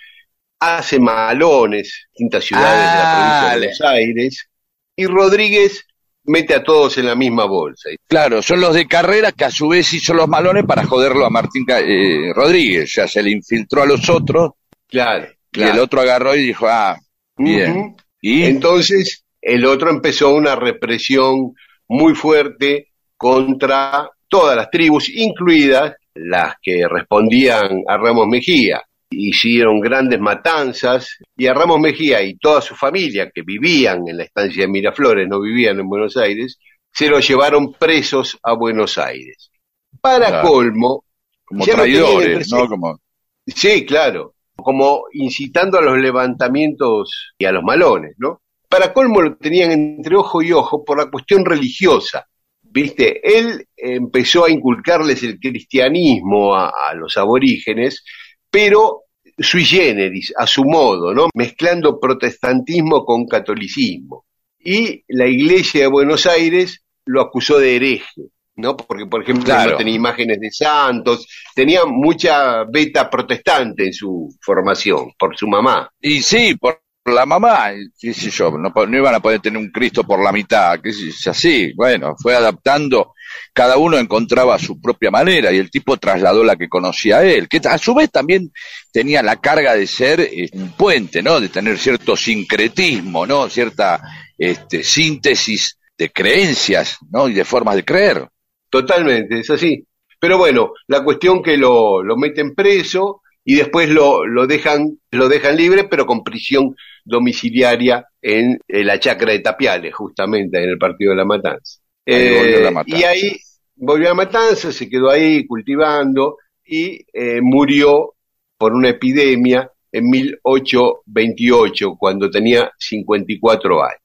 hace 0.60 1.00
malones, 1.00 2.08
distintas 2.12 2.46
ciudades 2.46 2.80
de 2.80 2.98
la 2.98 3.16
provincia 3.16 3.50
de 3.50 3.58
Buenos 3.58 3.82
Aires, 3.82 4.50
y 4.96 5.06
Rodríguez 5.06 5.86
mete 6.32 6.56
a 6.56 6.64
todos 6.64 6.98
en 6.98 7.08
la 7.08 7.16
misma 7.16 7.46
bolsa. 7.46 7.90
Claro, 8.08 8.42
son 8.42 8.62
los 8.62 8.74
de 8.74 8.88
carrera 8.88 9.32
que 9.34 9.46
a 9.46 9.52
su 9.52 9.68
vez 9.68 9.92
hizo 9.94 10.14
los 10.14 10.28
malones 10.28 10.66
para 10.66 10.86
joderlo 10.86 11.26
a 11.26 11.30
Martín 11.30 11.66
eh, 11.68 12.32
Rodríguez. 12.34 12.94
Ya 12.96 13.08
se 13.08 13.22
le 13.22 13.32
infiltró 13.32 13.84
a 13.84 13.86
los 13.86 14.10
otros. 14.10 14.52
Claro. 14.88 15.28
Y 15.54 15.64
el 15.64 15.80
otro 15.80 16.02
agarró 16.02 16.36
y 16.36 16.44
dijo, 16.44 16.68
ah, 16.68 16.98
bien. 17.38 17.96
¿Y? 18.22 18.44
Entonces, 18.44 19.26
el 19.42 19.66
otro 19.66 19.90
empezó 19.90 20.34
una 20.34 20.56
represión 20.56 21.54
muy 21.88 22.16
fuerte 22.16 22.88
contra 23.18 24.10
todas 24.30 24.56
las 24.56 24.70
tribus, 24.72 25.10
incluidas 25.10 25.94
las 26.14 26.56
que 26.62 26.88
respondían 26.88 27.84
a 27.88 27.98
Ramos 27.98 28.28
Mejía. 28.28 28.82
Hicieron 29.12 29.80
grandes 29.80 30.20
matanzas 30.20 31.18
y 31.38 31.48
a 31.48 31.54
Ramos 31.54 31.80
Mejía 31.80 32.22
y 32.22 32.38
toda 32.38 32.62
su 32.62 32.76
familia 32.76 33.30
que 33.30 33.42
vivían 33.44 34.08
en 34.08 34.18
la 34.18 34.24
estancia 34.24 34.64
de 34.64 34.72
Miraflores, 34.72 35.28
no 35.28 35.40
vivían 35.42 35.80
en 35.80 35.88
Buenos 35.88 36.18
Aires, 36.18 36.58
se 36.92 37.08
lo 37.08 37.20
llevaron 37.20 37.74
presos 37.74 38.38
a 38.42 38.54
Buenos 38.54 38.98
Aires. 38.98 39.52
Para 40.00 40.42
colmo, 40.42 41.06
como 41.46 41.66
traidores, 41.66 42.50
¿no? 42.52 42.68
Como... 42.68 43.00
Sí, 43.46 43.86
claro, 43.86 44.36
como 44.56 45.04
incitando 45.14 45.78
a 45.78 45.82
los 45.82 45.98
levantamientos 45.98 47.34
y 47.38 47.46
a 47.46 47.52
los 47.52 47.64
malones, 47.64 48.16
¿no? 48.18 48.42
Para 48.70 48.94
colmo 48.94 49.22
lo 49.22 49.36
tenían 49.36 49.72
entre 49.72 50.16
ojo 50.16 50.42
y 50.42 50.54
ojo 50.54 50.86
por 50.86 50.98
la 50.98 51.12
cuestión 51.12 51.44
religiosa. 51.44 52.26
¿Viste? 52.64 53.20
Él 53.22 53.68
empezó 53.76 54.46
a 54.46 54.50
inculcarles 54.50 55.24
el 55.24 55.38
cristianismo 55.40 56.56
a, 56.56 56.72
los 56.96 57.18
aborígenes, 57.18 58.06
pero 58.50 59.01
sui 59.38 59.66
generis, 59.66 60.34
a 60.38 60.46
su 60.48 60.64
modo, 60.64 61.14
¿no? 61.14 61.30
Mezclando 61.34 62.00
protestantismo 62.00 63.06
con 63.06 63.26
catolicismo. 63.28 64.26
Y 64.60 65.04
la 65.08 65.28
iglesia 65.28 65.82
de 65.82 65.88
Buenos 65.88 66.26
Aires 66.26 66.84
lo 67.06 67.22
acusó 67.22 67.60
de 67.60 67.76
hereje, 67.76 68.30
¿no? 68.56 68.78
Porque, 68.78 69.06
por 69.06 69.24
ejemplo, 69.24 69.54
no 69.54 69.76
tenía 69.76 69.96
imágenes 69.96 70.40
de 70.40 70.52
santos, 70.52 71.28
tenía 71.56 71.86
mucha 71.86 72.64
beta 72.66 73.10
protestante 73.10 73.86
en 73.86 73.94
su 73.94 74.30
formación, 74.42 75.12
por 75.18 75.36
su 75.36 75.48
mamá. 75.48 75.90
Y 76.00 76.22
sí, 76.22 76.56
por 76.56 76.82
la 77.06 77.26
mamá, 77.26 77.72
qué 78.00 78.14
sé 78.14 78.30
yo, 78.30 78.52
no, 78.52 78.72
iban 78.96 79.16
a 79.16 79.20
poder 79.20 79.40
tener 79.40 79.58
un 79.58 79.72
Cristo 79.72 80.04
por 80.04 80.24
la 80.24 80.32
mitad, 80.32 80.80
qué 80.80 80.94
sé 80.94 81.10
yo, 81.10 81.32
así, 81.32 81.74
bueno, 81.74 82.16
fue 82.22 82.36
adaptando, 82.36 83.14
cada 83.54 83.78
uno 83.78 83.98
encontraba 83.98 84.58
su 84.60 84.80
propia 84.80 85.12
manera 85.12 85.52
y 85.52 85.58
el 85.58 85.70
tipo 85.70 85.98
trasladó 85.98 86.44
la 86.44 86.56
que 86.56 86.70
conocía 86.70 87.18
a 87.18 87.24
él, 87.24 87.48
que 87.48 87.62
a 87.64 87.78
su 87.78 87.94
vez 87.94 88.12
también 88.12 88.52
tenía 88.92 89.22
la 89.22 89.38
carga 89.38 89.76
de 89.76 89.88
ser 89.88 90.22
eh, 90.22 90.50
un 90.54 90.72
puente, 90.74 91.22
¿no? 91.22 91.40
De 91.40 91.50
tener 91.50 91.78
cierto 91.78 92.16
sincretismo, 92.16 93.26
¿no? 93.26 93.50
Cierta 93.50 94.02
este, 94.38 94.84
síntesis 94.84 95.78
de 95.98 96.12
creencias, 96.12 96.98
¿no? 97.12 97.28
Y 97.28 97.34
de 97.34 97.46
formas 97.46 97.76
de 97.76 97.86
creer. 97.86 98.28
Totalmente, 98.70 99.40
es 99.40 99.50
así. 99.50 99.86
Pero 100.20 100.38
bueno, 100.38 100.74
la 100.88 101.04
cuestión 101.04 101.42
que 101.42 101.58
lo, 101.58 102.04
meten 102.16 102.54
preso 102.54 103.22
y 103.44 103.56
después 103.56 103.90
lo, 103.90 104.26
lo, 104.26 104.46
dejan, 104.46 105.00
lo 105.10 105.28
dejan 105.28 105.58
libre, 105.58 105.86
pero 105.86 106.06
con 106.06 106.24
prisión 106.24 106.76
domiciliaria 107.04 108.06
en, 108.22 108.60
la 108.68 109.00
chacra 109.00 109.32
de 109.32 109.40
Tapiales, 109.40 109.94
justamente 109.94 110.64
en 110.64 110.70
el 110.70 110.78
partido 110.78 111.12
de 111.12 111.18
la 111.18 111.26
Matanza. 111.26 111.80
Eh, 112.06 112.72
y 112.86 113.04
ahí 113.04 113.38
volvió 113.76 114.12
a 114.12 114.14
Matanza, 114.14 114.72
se 114.72 114.90
quedó 114.90 115.10
ahí 115.10 115.46
cultivando 115.46 116.38
y 116.66 117.06
eh, 117.14 117.40
murió 117.42 118.16
por 118.58 118.74
una 118.74 118.90
epidemia 118.90 119.70
en 119.92 120.10
1828, 120.10 121.96
cuando 121.98 122.30
tenía 122.30 122.72
54 122.78 123.84
años. 123.84 123.98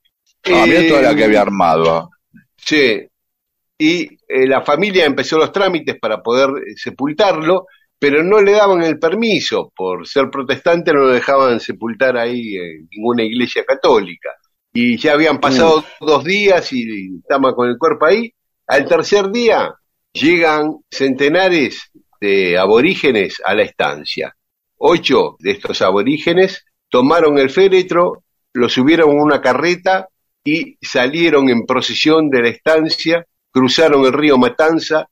Ah, 0.45 0.65
eh, 0.69 0.88
toda 0.88 1.03
la 1.03 1.15
que 1.15 1.25
había 1.25 1.43
armado. 1.43 2.11
Sí, 2.57 3.07
y 3.79 4.09
la 4.29 4.62
familia 4.62 5.05
empezó 5.05 5.38
los 5.38 5.53
trámites 5.53 5.99
para 6.00 6.23
poder 6.23 6.50
sepultarlo 6.76 7.67
pero 7.99 8.23
no 8.23 8.41
le 8.41 8.53
daban 8.53 8.83
el 8.83 8.99
permiso, 8.99 9.73
por 9.75 10.07
ser 10.07 10.31
protestante 10.31 10.92
no 10.92 11.01
lo 11.01 11.12
dejaban 11.12 11.61
sepultar 11.61 12.16
ahí 12.16 12.57
en 12.57 12.88
ninguna 12.90 13.23
iglesia 13.23 13.64
católica. 13.64 14.31
Y 14.77 14.99
ya 14.99 15.15
habían 15.15 15.41
pasado 15.41 15.81
mm. 15.81 16.05
dos 16.05 16.23
días 16.23 16.71
y 16.73 17.17
estaba 17.17 17.55
con 17.55 17.71
el 17.71 17.79
cuerpo 17.79 18.05
ahí. 18.05 18.31
Al 18.67 18.87
tercer 18.87 19.31
día 19.31 19.75
llegan 20.12 20.77
centenares 20.91 21.91
de 22.21 22.59
aborígenes 22.59 23.41
a 23.43 23.55
la 23.55 23.62
estancia. 23.62 24.37
Ocho 24.77 25.37
de 25.39 25.53
estos 25.53 25.81
aborígenes 25.81 26.67
tomaron 26.91 27.39
el 27.39 27.49
féretro, 27.49 28.25
lo 28.53 28.69
subieron 28.69 29.12
en 29.12 29.21
una 29.21 29.41
carreta 29.41 30.09
y 30.45 30.77
salieron 30.83 31.49
en 31.49 31.65
procesión 31.65 32.29
de 32.29 32.43
la 32.43 32.49
estancia, 32.49 33.27
cruzaron 33.51 34.05
el 34.05 34.12
río 34.12 34.37
Matanza 34.37 35.09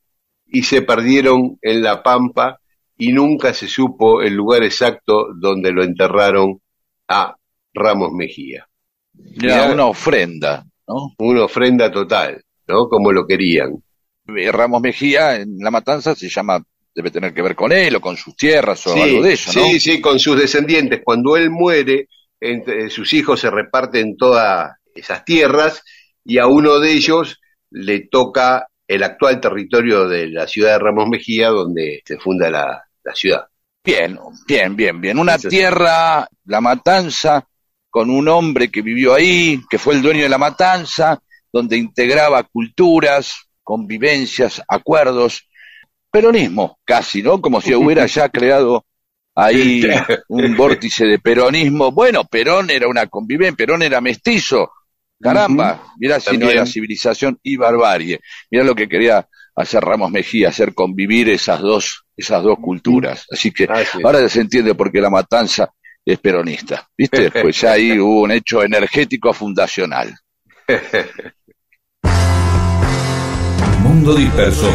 y 0.47 0.65
se 0.65 0.83
perdieron 0.83 1.59
en 1.63 1.83
la 1.83 2.03
pampa 2.03 2.61
y 2.99 3.13
nunca 3.13 3.55
se 3.55 3.67
supo 3.67 4.21
el 4.21 4.35
lugar 4.35 4.63
exacto 4.63 5.29
donde 5.35 5.73
lo 5.73 5.83
enterraron 5.83 6.61
a 7.09 7.35
Ramos 7.73 8.13
Mejía. 8.13 8.69
Era 9.41 9.73
una 9.73 9.87
ofrenda, 9.87 10.65
¿no? 10.87 11.15
Una 11.19 11.45
ofrenda 11.45 11.91
total, 11.91 12.43
¿no? 12.67 12.89
Como 12.89 13.13
lo 13.13 13.27
querían. 13.27 13.83
Eh, 14.37 14.51
Ramos 14.53 14.81
Mejía 14.81 15.37
en 15.37 15.59
la 15.59 15.71
matanza 15.71 16.15
se 16.15 16.29
llama, 16.29 16.63
debe 16.95 17.11
tener 17.11 17.35
que 17.35 17.43
ver 17.43 17.55
con 17.55 17.73
él 17.73 17.97
o 17.97 18.01
con 18.01 18.17
sus 18.17 18.37
tierras 18.37 18.87
o 18.87 18.95
algo 18.95 19.23
de 19.23 19.33
eso, 19.33 19.53
¿no? 19.59 19.67
Sí, 19.67 19.81
sí, 19.81 20.01
con 20.01 20.19
sus 20.19 20.39
descendientes. 20.39 21.01
Cuando 21.05 21.37
él 21.37 21.51
muere, 21.51 22.09
entre, 22.41 22.91
sus 22.91 23.13
hijos 23.13 23.41
se 23.41 23.51
reparten 23.51 24.17
todas 24.17 24.73
esas 24.95 25.25
tierras 25.25 25.83
y 26.25 26.39
a 26.39 26.47
uno 26.47 26.79
de 26.79 26.93
ellos 26.93 27.41
le 27.71 28.09
toca 28.09 28.69
el 28.87 29.03
actual 29.03 29.41
territorio 29.41 30.09
de 30.09 30.29
la 30.29 30.47
ciudad 30.47 30.73
de 30.73 30.79
Ramos 30.79 31.09
Mejía, 31.09 31.49
donde 31.49 32.03
se 32.05 32.19
funda 32.19 32.51
la, 32.51 32.83
ciudad. 33.15 33.47
Bien, 33.83 34.19
bien, 34.47 34.77
bien, 34.77 35.01
bien. 35.01 35.19
Una 35.19 35.39
tierra, 35.39 36.27
la 36.47 36.61
matanza, 36.61 37.47
con 37.95 38.11
un 38.11 38.27
hombre 38.27 38.73
que 38.73 38.83
vivió 38.83 39.15
ahí, 39.15 39.63
que 39.71 39.79
fue 39.79 39.95
el 39.95 40.03
dueño 40.03 40.25
de 40.25 40.29
la 40.29 40.37
matanza, 40.37 41.23
donde 41.53 41.77
integraba 41.77 42.43
culturas, 42.43 43.37
convivencias, 43.63 44.61
acuerdos, 44.67 45.49
peronismo 46.11 46.81
casi, 46.85 47.23
¿no? 47.23 47.41
Como 47.41 47.61
si 47.61 47.73
hubiera 47.73 48.05
ya 48.07 48.29
creado 48.31 48.85
ahí 49.33 49.85
un 50.29 50.57
vórtice 50.57 51.05
de 51.05 51.21
peronismo. 51.21 51.93
Bueno, 51.93 52.25
Perón 52.25 52.69
era 52.69 52.89
una 52.89 53.07
convivencia, 53.07 53.57
Perón 53.57 53.85
era 53.85 54.01
mestizo, 54.01 54.73
Caramba, 55.21 55.93
mira 55.97 56.19
si 56.19 56.37
no 56.37 56.51
era 56.51 56.67
civilización 56.67 57.39
y 57.45 57.57
barbarie. 57.57 58.19
Mira 58.51 58.65
lo 58.65 58.75
que 58.75 58.89
quería 58.89 59.25
hacer 59.55 59.85
Ramos 59.85 60.11
Mejía, 60.11 60.49
hacer 60.49 60.75
convivir 60.75 61.29
esas 61.29 61.61
dos, 61.61 62.07
esas 62.17 62.43
dos 62.43 62.59
culturas. 62.61 63.25
Así 63.31 63.53
que 63.53 63.69
ahora 64.03 64.21
ya 64.21 64.29
se 64.29 64.41
entiende 64.41 64.75
por 64.75 64.91
qué 64.91 65.01
la 65.01 65.11
matanza 65.11 65.73
es 66.05 66.19
peronista. 66.19 66.89
¿Viste? 66.97 67.31
Pues 67.31 67.61
ya 67.61 67.73
ahí 67.73 67.99
hubo 67.99 68.23
un 68.23 68.33
hecho 68.33 68.63
energético 68.63 69.33
fundacional. 69.33 70.15
Mundo 73.83 74.15
disperso. 74.15 74.71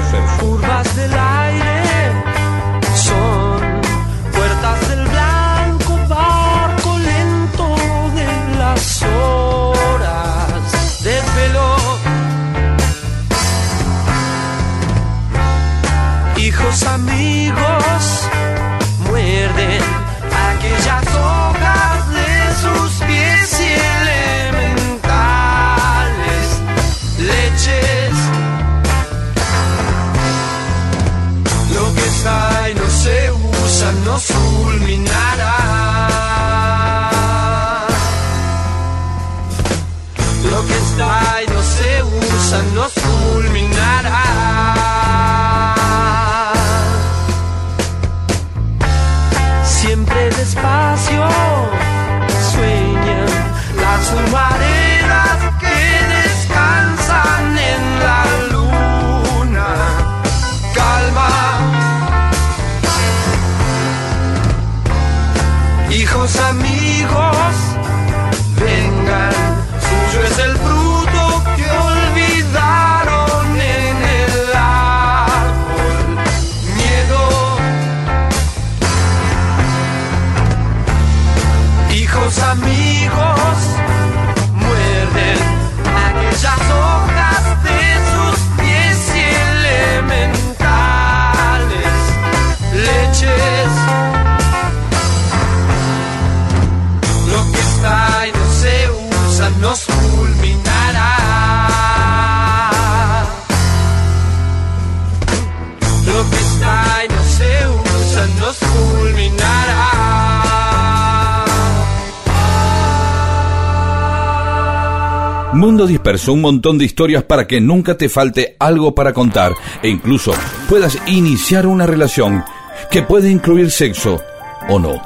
Mundo 115.60 115.86
Disperso, 115.86 116.32
un 116.32 116.40
montón 116.40 116.78
de 116.78 116.86
historias 116.86 117.24
para 117.24 117.46
que 117.46 117.60
nunca 117.60 117.98
te 117.98 118.08
falte 118.08 118.56
algo 118.60 118.96
para 118.96 119.12
contar 119.12 119.52
e 119.84 119.90
incluso 119.90 120.32
puedas 120.70 120.98
iniciar 121.08 121.68
una 121.68 121.86
relación 121.86 122.46
que 122.90 123.02
puede 123.04 123.30
incluir 123.30 123.70
sexo 123.70 124.22
o 124.70 124.80
no. 124.80 125.02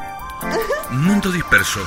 Mundo 0.91 1.31
Disperso. 1.31 1.79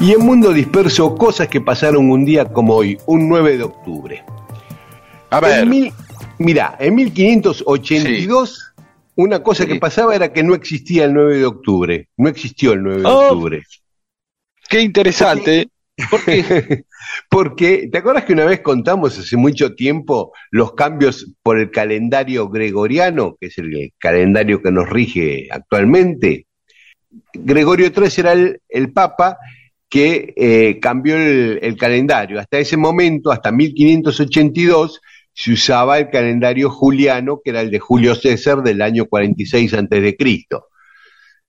Y 0.00 0.12
en 0.12 0.20
Mundo 0.24 0.52
Disperso, 0.52 1.14
cosas 1.14 1.48
que 1.48 1.60
pasaron 1.60 2.10
un 2.10 2.24
día 2.24 2.46
como 2.46 2.74
hoy, 2.74 2.98
un 3.06 3.28
9 3.28 3.58
de 3.58 3.64
octubre. 3.64 4.24
A 5.28 5.40
ver, 5.40 5.62
En 5.62 5.68
mil- 5.68 5.92
mirá, 6.38 6.74
en 6.80 6.94
1582, 6.94 8.69
una 9.16 9.42
cosa 9.42 9.66
que 9.66 9.76
pasaba 9.76 10.14
era 10.14 10.32
que 10.32 10.42
no 10.42 10.54
existía 10.54 11.04
el 11.04 11.12
9 11.14 11.38
de 11.38 11.44
octubre. 11.46 12.08
No 12.16 12.28
existió 12.28 12.72
el 12.72 12.82
9 12.82 12.98
de 13.02 13.06
Oh. 13.06 13.28
octubre. 13.32 13.62
qué 14.68 14.80
interesante. 14.80 15.68
¿Por 16.10 16.24
qué? 16.24 16.84
Porque, 17.28 17.88
¿te 17.90 17.98
acuerdas 17.98 18.24
que 18.24 18.32
una 18.32 18.44
vez 18.46 18.60
contamos 18.60 19.18
hace 19.18 19.36
mucho 19.36 19.74
tiempo 19.74 20.32
los 20.50 20.74
cambios 20.74 21.32
por 21.42 21.58
el 21.58 21.70
calendario 21.70 22.48
gregoriano, 22.48 23.36
que 23.40 23.48
es 23.48 23.58
el 23.58 23.92
calendario 23.98 24.62
que 24.62 24.70
nos 24.70 24.88
rige 24.88 25.48
actualmente? 25.50 26.46
Gregorio 27.34 27.88
III 27.94 28.08
era 28.18 28.32
el, 28.32 28.60
el 28.68 28.92
papa 28.92 29.36
que 29.88 30.32
eh, 30.36 30.78
cambió 30.80 31.16
el, 31.16 31.58
el 31.62 31.76
calendario. 31.76 32.38
Hasta 32.38 32.58
ese 32.58 32.76
momento, 32.76 33.32
hasta 33.32 33.50
1582, 33.50 35.00
se 35.32 35.52
usaba 35.52 35.98
el 35.98 36.10
calendario 36.10 36.70
juliano, 36.70 37.40
que 37.42 37.50
era 37.50 37.60
el 37.60 37.70
de 37.70 37.78
Julio 37.78 38.14
César 38.14 38.62
del 38.62 38.82
año 38.82 39.06
46 39.06 39.74
antes 39.74 40.02
de 40.02 40.16
Cristo. 40.16 40.66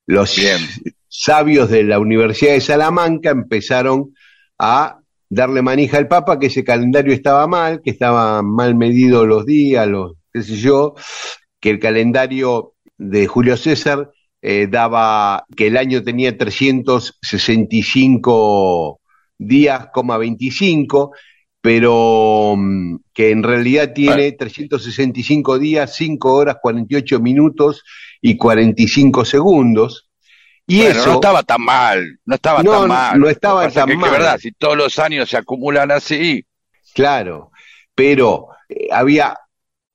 Los 0.06 0.36
Bien. 0.36 0.60
sabios 1.08 1.70
de 1.70 1.84
la 1.84 2.00
Universidad 2.00 2.54
de 2.54 2.62
Salamanca 2.62 3.32
empezaron 3.32 4.14
a 4.58 5.00
darle 5.30 5.62
manija 5.62 5.98
al 5.98 6.08
Papa 6.08 6.40
que 6.40 6.48
ese 6.48 6.64
calendario 6.64 7.14
estaba 7.14 7.46
mal, 7.48 7.82
que 7.82 7.92
estaban 7.92 8.46
mal 8.46 8.76
medidos 8.76 9.28
los 9.28 9.46
días, 9.46 9.88
los 9.88 10.14
qué 10.34 10.44
sé 10.44 10.58
yo, 10.58 10.96
que 11.60 11.70
el 11.70 11.80
calendario 11.80 12.74
de 12.98 13.28
Julio 13.28 13.58
César 13.58 14.12
eh, 14.42 14.68
daba 14.70 15.46
que 15.56 15.68
el 15.68 15.78
año 15.78 16.04
tenía 16.04 16.38
365 16.38 19.00
días, 19.38 19.88
coma 19.94 20.18
25, 20.18 21.14
pero 21.62 22.56
mm, 22.58 22.98
que 23.14 23.32
en 23.32 23.44
realidad 23.44 23.94
tiene 23.94 24.32
365 24.34 25.60
días, 25.60 25.96
5 25.96 26.34
horas, 26.34 26.58
48 26.62 27.20
minutos 27.20 27.84
y 28.22 28.36
45 28.38 29.24
segundos. 29.26 30.10
Y 30.68 30.78
Bueno, 30.82 30.92
eso 31.00 31.06
no 31.10 31.14
estaba 31.16 31.44
tan 31.44 31.62
mal, 31.62 32.20
no 32.26 32.36
estaba 32.36 32.64
No, 32.64 32.80
tan 32.82 32.88
mal. 32.88 33.20
no 33.20 33.30
estaba 33.30 33.70
tan 33.70 33.90
que, 33.90 33.98
mal. 33.98 34.12
verdad, 34.12 34.38
si 34.40 34.52
todos 34.52 34.78
los 34.78 34.98
años 35.00 35.30
se 35.30 35.38
acumulan 35.38 35.92
así, 35.92 36.46
Claro, 36.94 37.52
pero 37.96 38.48
eh, 38.68 38.88
había 38.92 39.38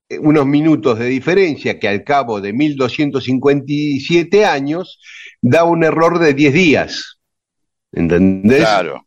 eh, 0.08 0.18
unos 0.18 0.46
minutos 0.46 0.98
de 0.98 1.06
diferencia 1.06 1.78
que 1.78 1.88
al 1.88 2.04
cabo 2.04 2.40
de 2.40 2.52
1257 2.54 4.44
años 4.46 4.98
da 5.42 5.64
un 5.64 5.84
error 5.84 6.18
de 6.18 6.32
10 6.34 6.54
días. 6.54 7.18
¿Entendés? 7.92 8.60
claro. 8.60 9.04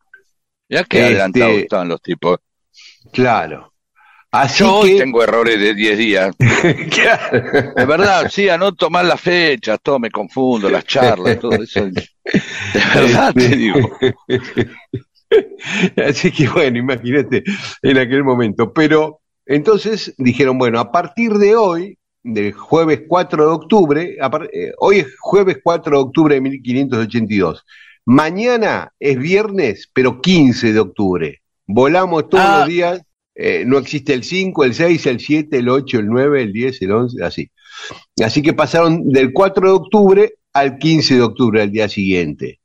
Ya 0.70 0.84
que 0.84 0.98
Este- 1.00 1.06
adelantados 1.08 1.58
están 1.58 1.88
los 1.90 2.02
tipos. 2.02 2.38
Claro. 3.12 3.74
Así 4.32 4.64
Yo 4.64 4.76
hoy 4.76 4.92
que, 4.92 5.00
tengo 5.00 5.24
errores 5.24 5.60
de 5.60 5.74
10 5.74 5.98
días. 5.98 6.36
Claro. 6.92 7.74
De 7.76 7.86
verdad, 7.86 8.30
sí, 8.30 8.48
anoto 8.48 8.90
mal 8.90 9.08
las 9.08 9.20
fechas, 9.20 9.80
todo 9.82 9.98
me 9.98 10.12
confundo, 10.12 10.70
las 10.70 10.86
charlas, 10.86 11.40
todo 11.40 11.64
eso. 11.64 11.86
De 11.90 12.82
verdad 12.94 13.34
te 13.34 13.50
digo. 13.50 13.98
Así 16.08 16.32
que 16.32 16.48
bueno, 16.48 16.78
imagínate 16.78 17.44
en 17.82 17.98
aquel 17.98 18.24
momento. 18.24 18.72
Pero 18.72 19.22
entonces 19.46 20.14
dijeron, 20.18 20.58
bueno, 20.60 20.80
a 20.80 20.92
partir 20.92 21.34
de 21.34 21.56
hoy, 21.56 21.98
del 22.22 22.54
jueves 22.54 23.04
4 23.08 23.46
de 23.46 23.52
octubre, 23.52 24.18
eh, 24.54 24.72
hoy 24.78 25.00
es 25.00 25.16
jueves 25.20 25.58
4 25.64 25.98
de 25.98 26.04
octubre 26.04 26.36
de 26.36 26.42
1582. 26.42 27.66
Mañana 28.06 28.92
es 29.00 29.18
viernes, 29.18 29.90
pero 29.92 30.22
15 30.22 30.74
de 30.74 30.80
octubre. 30.80 31.42
Volamos 31.72 32.28
todos 32.30 32.44
Ah. 32.46 32.60
los 32.62 32.68
días. 32.68 33.02
eh, 33.42 33.64
no 33.66 33.78
existe 33.78 34.14
el 34.14 34.24
5, 34.26 34.66
el 34.66 34.74
6, 34.74 35.06
el 35.06 35.20
7, 35.22 35.60
el 35.60 35.70
8, 35.70 36.00
el 36.00 36.08
9, 36.08 36.42
el 36.42 36.52
10, 36.52 36.82
el 36.82 36.92
11, 36.92 37.24
así. 37.24 37.50
Así 38.22 38.42
que 38.42 38.52
pasaron 38.52 39.08
del 39.08 39.32
4 39.32 39.68
de 39.70 39.74
octubre 39.76 40.34
al 40.52 40.78
15 40.78 41.16
de 41.16 41.22
octubre, 41.22 41.62
al 41.62 41.72
día 41.72 41.88
siguiente. 41.88 42.60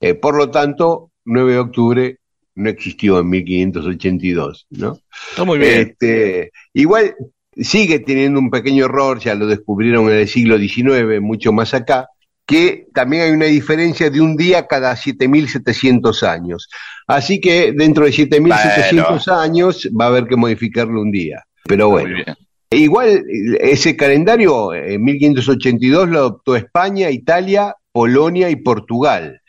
Eh, 0.00 0.14
por 0.14 0.36
lo 0.36 0.48
tanto, 0.50 1.10
9 1.24 1.54
de 1.54 1.58
octubre 1.58 2.16
no 2.54 2.68
existió 2.70 3.18
en 3.18 3.28
1582, 3.28 4.66
¿no? 4.70 4.98
Está 5.30 5.42
muy 5.44 5.58
bien. 5.58 5.80
Este, 5.80 6.52
igual 6.74 7.16
sigue 7.56 7.98
teniendo 7.98 8.38
un 8.38 8.50
pequeño 8.50 8.84
error, 8.84 9.18
ya 9.18 9.34
lo 9.34 9.48
descubrieron 9.48 10.08
en 10.10 10.16
el 10.16 10.28
siglo 10.28 10.58
XIX, 10.58 11.20
mucho 11.20 11.52
más 11.52 11.74
acá, 11.74 12.06
que 12.50 12.88
también 12.92 13.22
hay 13.22 13.30
una 13.30 13.46
diferencia 13.46 14.10
de 14.10 14.20
un 14.20 14.36
día 14.36 14.66
cada 14.66 14.96
7.700 14.96 16.24
años. 16.24 16.68
Así 17.06 17.40
que 17.40 17.70
dentro 17.70 18.04
de 18.04 18.10
7.700 18.10 19.28
años 19.28 19.88
va 19.98 20.06
a 20.06 20.08
haber 20.08 20.26
que 20.26 20.34
modificarlo 20.34 21.00
un 21.00 21.12
día. 21.12 21.44
Pero 21.64 21.90
bueno, 21.90 22.12
bien. 22.12 22.36
Igual 22.72 23.24
ese 23.60 23.94
calendario 23.96 24.74
en 24.74 25.00
1582 25.04 26.08
lo 26.08 26.18
adoptó 26.18 26.56
España, 26.56 27.08
Italia, 27.10 27.76
Polonia 27.92 28.50
y 28.50 28.56
Portugal. 28.56 29.40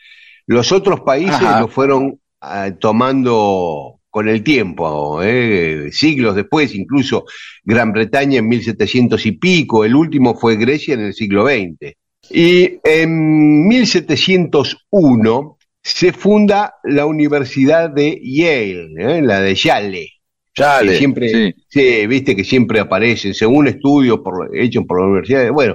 Los 0.46 0.70
otros 0.70 1.00
países 1.00 1.34
Ajá. 1.34 1.58
lo 1.58 1.66
fueron 1.66 2.20
ah, 2.40 2.70
tomando 2.78 3.98
con 4.10 4.28
el 4.28 4.44
tiempo, 4.44 5.20
eh, 5.24 5.88
siglos 5.90 6.36
después, 6.36 6.72
incluso 6.76 7.24
Gran 7.64 7.92
Bretaña 7.92 8.38
en 8.38 8.48
1700 8.48 9.26
y 9.26 9.32
pico, 9.32 9.84
el 9.84 9.96
último 9.96 10.36
fue 10.36 10.54
Grecia 10.54 10.94
en 10.94 11.00
el 11.00 11.14
siglo 11.14 11.46
XX. 11.48 11.96
Y 12.30 12.78
en 12.84 13.66
1701 13.68 15.58
se 15.82 16.12
funda 16.12 16.74
la 16.84 17.06
Universidad 17.06 17.90
de 17.90 18.20
Yale, 18.22 18.88
eh, 18.98 19.22
la 19.22 19.40
de 19.40 19.54
Yale 19.54 20.08
Ya 20.56 20.78
que 20.80 20.84
le- 20.86 20.98
siempre, 20.98 21.28
sí. 21.28 21.54
sí, 21.68 22.06
viste 22.06 22.36
que 22.36 22.44
siempre 22.44 22.78
aparecen, 22.80 23.34
según 23.34 23.66
estudios 23.68 24.20
por, 24.20 24.50
hechos 24.56 24.84
por 24.86 25.00
la 25.00 25.06
universidad. 25.06 25.50
Bueno, 25.50 25.74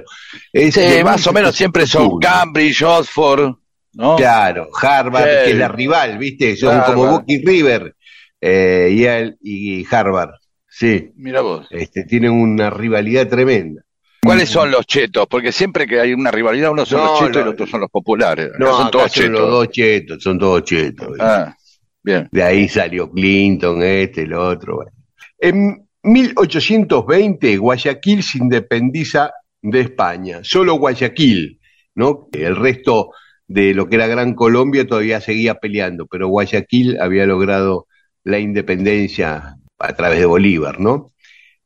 es 0.52 0.74
Sí, 0.74 0.80
de 0.80 1.04
más 1.04 1.26
o 1.26 1.32
menos 1.32 1.54
siempre 1.54 1.86
son 1.86 2.02
1701. 2.04 2.20
Cambridge, 2.42 2.82
Oxford, 2.82 3.54
¿no? 3.94 4.16
Claro, 4.16 4.68
Harvard, 4.80 5.24
que 5.44 5.50
es 5.50 5.56
la 5.56 5.68
rival, 5.68 6.16
viste, 6.18 6.56
son 6.56 6.74
Harvard. 6.76 6.94
como 6.94 7.10
Boca 7.10 7.24
y 7.26 7.44
River, 7.44 7.94
eh, 8.40 8.94
Yale 8.98 9.36
y 9.42 9.84
Harvard. 9.90 10.30
Sí, 10.70 11.10
Mira 11.16 11.40
vos. 11.40 11.66
este, 11.70 12.04
tienen 12.04 12.30
una 12.30 12.70
rivalidad 12.70 13.28
tremenda. 13.28 13.82
¿Cuáles 14.22 14.48
son 14.48 14.70
los 14.70 14.86
chetos? 14.86 15.26
Porque 15.28 15.52
siempre 15.52 15.86
que 15.86 16.00
hay 16.00 16.12
una 16.12 16.30
rivalidad, 16.30 16.70
uno 16.70 16.84
son 16.84 17.00
No, 17.00 17.06
los 17.06 17.18
chetos 17.20 17.36
y 17.36 17.44
los 17.44 17.54
otros 17.54 17.70
son 17.70 17.80
los 17.80 17.90
populares. 17.90 18.50
No, 18.58 18.72
son 18.72 18.82
acá 18.82 18.90
todos 18.90 19.12
son 19.12 19.22
chetos. 19.24 19.40
los 19.40 19.50
dos 19.50 19.68
chetos, 19.70 20.22
son 20.22 20.38
todos 20.38 20.64
chetos. 20.64 21.08
Ah, 21.20 21.54
bien. 22.02 22.28
De 22.30 22.42
ahí 22.42 22.68
salió 22.68 23.10
Clinton, 23.10 23.82
este, 23.82 24.22
el 24.22 24.34
otro. 24.34 24.76
bueno. 24.76 24.90
En 25.38 25.86
1820, 26.02 27.56
Guayaquil 27.58 28.22
se 28.22 28.38
independiza 28.38 29.30
de 29.62 29.80
España, 29.80 30.40
solo 30.42 30.74
Guayaquil, 30.74 31.60
¿no? 31.94 32.28
El 32.32 32.56
resto 32.56 33.10
de 33.46 33.74
lo 33.74 33.88
que 33.88 33.96
era 33.96 34.06
Gran 34.06 34.34
Colombia 34.34 34.86
todavía 34.86 35.20
seguía 35.20 35.54
peleando, 35.54 36.06
pero 36.06 36.28
Guayaquil 36.28 37.00
había 37.00 37.26
logrado 37.26 37.86
la 38.24 38.38
independencia 38.38 39.56
a 39.78 39.92
través 39.94 40.18
de 40.18 40.26
Bolívar, 40.26 40.80
¿no? 40.80 41.12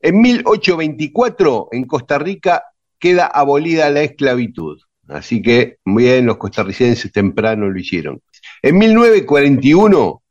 En 0.02 0.20
1824, 0.20 1.68
en 1.70 1.84
Costa 1.84 2.18
Rica, 2.18 2.64
queda 2.98 3.26
abolida 3.26 3.88
la 3.88 4.02
esclavitud. 4.02 4.80
Así 5.08 5.40
que, 5.40 5.78
muy 5.84 6.04
bien, 6.04 6.26
los 6.26 6.38
costarricenses 6.38 7.12
temprano 7.12 7.70
lo 7.70 7.78
hicieron. 7.78 8.20
En 8.62 8.78
1941, 8.78 10.22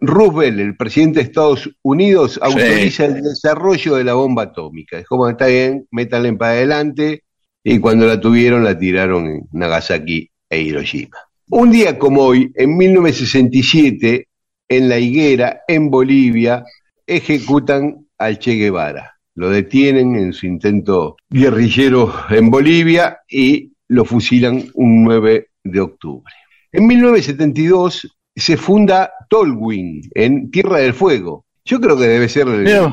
Roosevelt, 0.00 0.58
el 0.58 0.76
presidente 0.76 1.18
de 1.18 1.26
Estados 1.26 1.70
Unidos, 1.82 2.40
autoriza 2.42 3.04
el 3.04 3.22
desarrollo 3.22 3.96
de 3.96 4.04
la 4.04 4.14
bomba 4.14 4.44
atómica. 4.44 4.96
Dijo, 4.96 5.18
bueno, 5.18 5.32
está 5.32 5.46
bien, 5.46 5.86
métanle 5.90 6.32
para 6.32 6.52
adelante. 6.52 7.24
Y 7.62 7.78
cuando 7.80 8.06
la 8.06 8.18
tuvieron, 8.18 8.64
la 8.64 8.78
tiraron 8.78 9.26
en 9.26 9.48
Nagasaki 9.52 10.30
e 10.48 10.60
Hiroshima. 10.60 11.18
Un 11.50 11.70
día 11.70 11.98
como 11.98 12.22
hoy, 12.22 12.50
en 12.54 12.76
1967, 12.78 14.28
en 14.68 14.88
La 14.88 14.98
Higuera, 14.98 15.62
en 15.68 15.90
Bolivia, 15.90 16.64
ejecutan 17.06 18.06
al 18.16 18.38
Che 18.38 18.52
Guevara. 18.54 19.17
Lo 19.38 19.50
detienen 19.50 20.16
en 20.16 20.32
su 20.32 20.46
intento 20.46 21.16
guerrillero 21.30 22.12
en 22.28 22.50
Bolivia 22.50 23.20
y 23.28 23.72
lo 23.86 24.04
fusilan 24.04 24.64
un 24.74 25.04
9 25.04 25.50
de 25.62 25.80
octubre. 25.80 26.34
En 26.72 26.88
1972 26.88 28.16
se 28.34 28.56
funda 28.56 29.12
Tolwyn 29.28 30.00
en 30.16 30.50
Tierra 30.50 30.78
del 30.78 30.92
Fuego. 30.92 31.46
Yo 31.64 31.80
creo 31.80 31.96
que 31.96 32.08
debe 32.08 32.28
ser 32.28 32.46
Mira. 32.46 32.92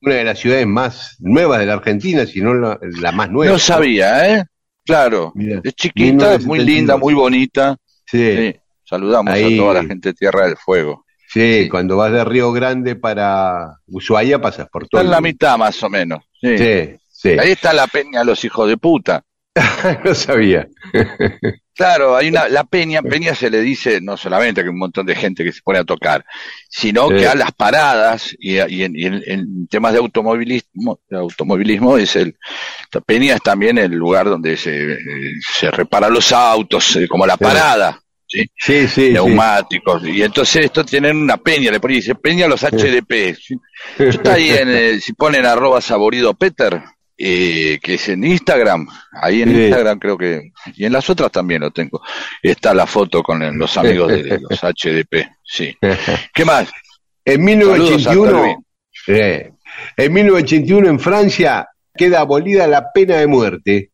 una 0.00 0.14
de 0.14 0.22
las 0.24 0.38
ciudades 0.38 0.64
más 0.68 1.16
nuevas 1.18 1.58
de 1.58 1.66
la 1.66 1.72
Argentina, 1.72 2.24
si 2.24 2.40
no 2.40 2.54
la, 2.54 2.78
la 3.00 3.10
más 3.10 3.28
nueva. 3.28 3.52
No 3.52 3.58
sabía, 3.58 4.32
¿eh? 4.38 4.44
Claro. 4.84 5.32
Es 5.64 5.74
chiquita, 5.74 6.34
es 6.36 6.46
muy 6.46 6.58
1972. 6.60 6.66
linda, 6.66 6.96
muy 6.98 7.14
bonita. 7.14 7.76
Sí, 8.06 8.36
Sí. 8.36 8.54
Saludamos 8.84 9.34
Ahí. 9.34 9.54
a 9.54 9.56
toda 9.60 9.74
la 9.74 9.84
gente 9.84 10.10
de 10.10 10.14
Tierra 10.14 10.46
del 10.46 10.56
Fuego. 10.56 11.04
Sí, 11.32 11.68
cuando 11.70 11.96
vas 11.96 12.12
de 12.12 12.24
Río 12.24 12.52
Grande 12.52 12.96
para 12.96 13.76
Ushuaia 13.86 14.40
pasas 14.40 14.68
por 14.68 14.88
todo. 14.88 15.00
Está 15.00 15.06
en 15.06 15.10
la 15.10 15.20
mitad 15.20 15.56
más 15.58 15.82
o 15.82 15.88
menos. 15.90 16.24
Sí. 16.40 16.56
Sí, 16.58 16.96
sí. 17.10 17.28
Ahí 17.38 17.52
está 17.52 17.72
la 17.72 17.86
peña 17.86 18.24
los 18.24 18.44
hijos 18.44 18.68
de 18.68 18.76
puta. 18.76 19.22
no 20.04 20.14
sabía. 20.14 20.68
Claro, 21.72 22.14
hay 22.14 22.28
una, 22.28 22.46
la 22.50 22.64
peña, 22.64 23.00
peña 23.00 23.34
se 23.34 23.48
le 23.48 23.62
dice 23.62 24.02
no 24.02 24.14
solamente 24.18 24.60
que 24.60 24.66
hay 24.66 24.72
un 24.72 24.78
montón 24.78 25.06
de 25.06 25.14
gente 25.14 25.42
que 25.42 25.50
se 25.50 25.62
pone 25.62 25.78
a 25.78 25.84
tocar, 25.84 26.22
sino 26.68 27.08
Sí. 27.08 27.14
que 27.14 27.26
a 27.26 27.34
las 27.34 27.52
paradas 27.52 28.36
y, 28.38 28.56
y 28.70 28.82
en, 28.82 28.94
y 28.94 29.06
en- 29.06 29.22
en 29.24 29.66
temas 29.66 29.94
de 29.94 29.98
automovilismo, 30.00 31.00
automovilismo 31.10 31.96
es 31.96 32.16
el, 32.16 32.36
la 32.92 33.00
peña 33.00 33.34
es 33.36 33.40
también 33.40 33.78
el 33.78 33.92
lugar 33.92 34.26
donde 34.26 34.58
se, 34.58 34.92
eh, 34.92 34.98
se 35.56 35.70
reparan 35.70 36.12
los 36.12 36.32
autos, 36.32 36.96
eh, 36.96 37.08
como 37.08 37.24
la 37.26 37.34
Sí. 37.38 37.44
parada, 37.44 37.98
¿sí? 38.56 38.86
Sí, 38.88 39.10
neumáticos, 39.10 40.02
y 40.06 40.22
entonces 40.22 40.66
esto 40.66 40.84
tienen 40.84 41.16
una 41.16 41.36
peña, 41.36 41.70
le 41.70 41.80
ponen, 41.80 41.96
dice 41.96 42.14
peña 42.14 42.46
los 42.46 42.62
HDP. 42.62 43.36
está 43.98 44.34
ahí 44.34 44.50
en, 44.50 44.68
el- 44.68 45.00
si 45.00 45.12
ponen 45.14 45.44
arroba 45.46 45.80
saborido 45.80 46.34
Peter, 46.34 46.80
eh, 47.18 47.78
que 47.82 47.94
es 47.94 48.08
en 48.08 48.24
Instagram, 48.24 48.86
ahí 49.20 49.42
en 49.42 49.50
Sí. 49.54 49.62
Instagram 49.64 49.98
creo 49.98 50.16
que, 50.16 50.52
y 50.76 50.84
en 50.86 50.92
las 50.92 51.10
otras 51.10 51.30
también 51.30 51.60
lo 51.60 51.70
tengo, 51.70 52.00
está 52.42 52.72
la 52.72 52.86
foto 52.86 53.22
con 53.22 53.58
los 53.58 53.76
amigos 53.76 54.08
de 54.12 54.38
los 54.48 54.60
HDP, 54.62 55.26
sí. 55.44 55.76
¿Qué 56.34 56.44
más? 56.44 56.70
En 57.24 57.44
Saludos 57.46 58.06
a 58.06 58.12
1981, 58.14 58.32
Calvin. 58.32 58.64
eh, 59.08 59.50
en 59.96 60.12
1981 60.12 60.88
en 60.88 60.98
Francia 61.00 61.68
queda 61.94 62.20
abolida 62.20 62.66
la 62.66 62.90
pena 62.92 63.16
de 63.16 63.26
muerte. 63.26 63.90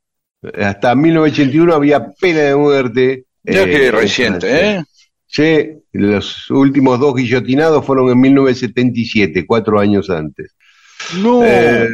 Hasta 0.61 0.95
1981 0.95 1.75
había 1.75 2.07
pena 2.21 2.41
de 2.43 2.55
muerte. 2.57 3.25
Ya 3.47 3.63
eh, 3.63 3.71
que 3.71 3.87
en 3.87 3.93
reciente. 3.93 4.47
¿eh? 4.77 4.85
Sí, 5.27 5.69
los 5.93 6.51
últimos 6.51 6.99
dos 7.01 7.15
guillotinados 7.15 7.85
fueron 7.85 8.11
en 8.11 8.21
1977, 8.21 9.45
cuatro 9.47 9.79
años 9.81 10.09
antes. 10.11 10.55
No, 11.19 11.43
Eh, 11.45 11.89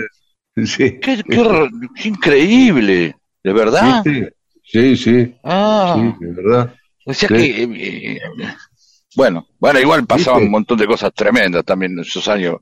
sí. 0.64 0.98
qué, 1.00 1.22
qué 1.28 1.40
r- 1.40 1.68
qué 2.00 2.08
increíble, 2.08 3.16
¿de 3.42 3.52
verdad? 3.52 4.02
Sí, 4.04 4.22
sí, 4.64 4.96
sí, 4.96 5.34
Ah. 5.44 5.94
sí, 6.18 6.24
de 6.26 6.32
verdad. 6.32 6.74
O 7.04 7.12
sea 7.14 7.28
Sí. 7.28 7.34
que, 7.34 7.62
eh, 7.64 7.68
eh, 8.12 8.20
bueno, 9.16 9.46
bueno, 9.58 9.80
igual 9.80 10.06
pasaban 10.06 10.40
¿Viste? 10.40 10.46
un 10.46 10.52
montón 10.52 10.78
de 10.78 10.86
cosas 10.86 11.12
tremendas 11.14 11.64
también 11.64 11.92
en 11.92 12.00
esos 12.00 12.26
años. 12.28 12.56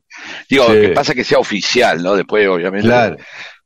Digo, 0.48 0.66
Sí. 0.66 0.80
que 0.80 0.88
pasa 0.88 1.14
que 1.14 1.24
sea 1.24 1.38
oficial, 1.38 2.02
¿no? 2.02 2.14
Después, 2.14 2.48
obviamente, 2.48 2.88
Claro, 2.88 3.16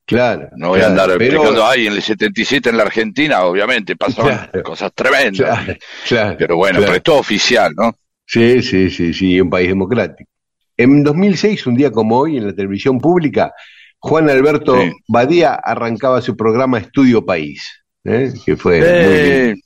claro. 0.04 0.48
no 0.56 0.68
voy 0.68 0.80
a 0.80 0.86
andar 0.86 1.08
pero- 1.16 1.22
explicando, 1.24 1.66
ay, 1.66 1.86
en 1.86 1.92
el 1.94 2.02
77 2.02 2.70
en 2.70 2.76
la 2.76 2.82
Argentina, 2.84 3.42
obviamente, 3.44 3.96
pasaban 3.96 4.48
Claro. 4.50 4.62
cosas 4.62 4.92
tremendas. 4.94 5.76
Claro, 6.08 6.36
Pero 6.38 6.56
bueno, 6.56 6.80
pero 6.80 6.94
es 6.94 7.02
todo 7.02 7.18
oficial, 7.18 7.72
¿no? 7.76 7.92
Sí, 8.26 8.62
sí, 8.62 8.90
sí, 8.90 9.12
sí, 9.12 9.40
un 9.40 9.50
país 9.50 9.68
democrático. 9.68 10.28
En 10.76 11.02
2006, 11.04 11.66
un 11.66 11.76
día 11.76 11.90
como 11.90 12.18
hoy, 12.18 12.36
en 12.38 12.46
la 12.46 12.52
televisión 12.54 12.98
pública, 12.98 13.52
Juan 13.98 14.28
Alberto 14.28 14.76
Sí. 14.80 14.92
Badía 15.08 15.54
arrancaba 15.54 16.20
su 16.20 16.36
programa 16.36 16.78
Estudio 16.78 17.24
País, 17.24 17.62
¿eh? 18.04 18.32
que 18.44 18.56
fue 18.56 18.80
muy 18.80 19.22
lindo. 19.44 19.60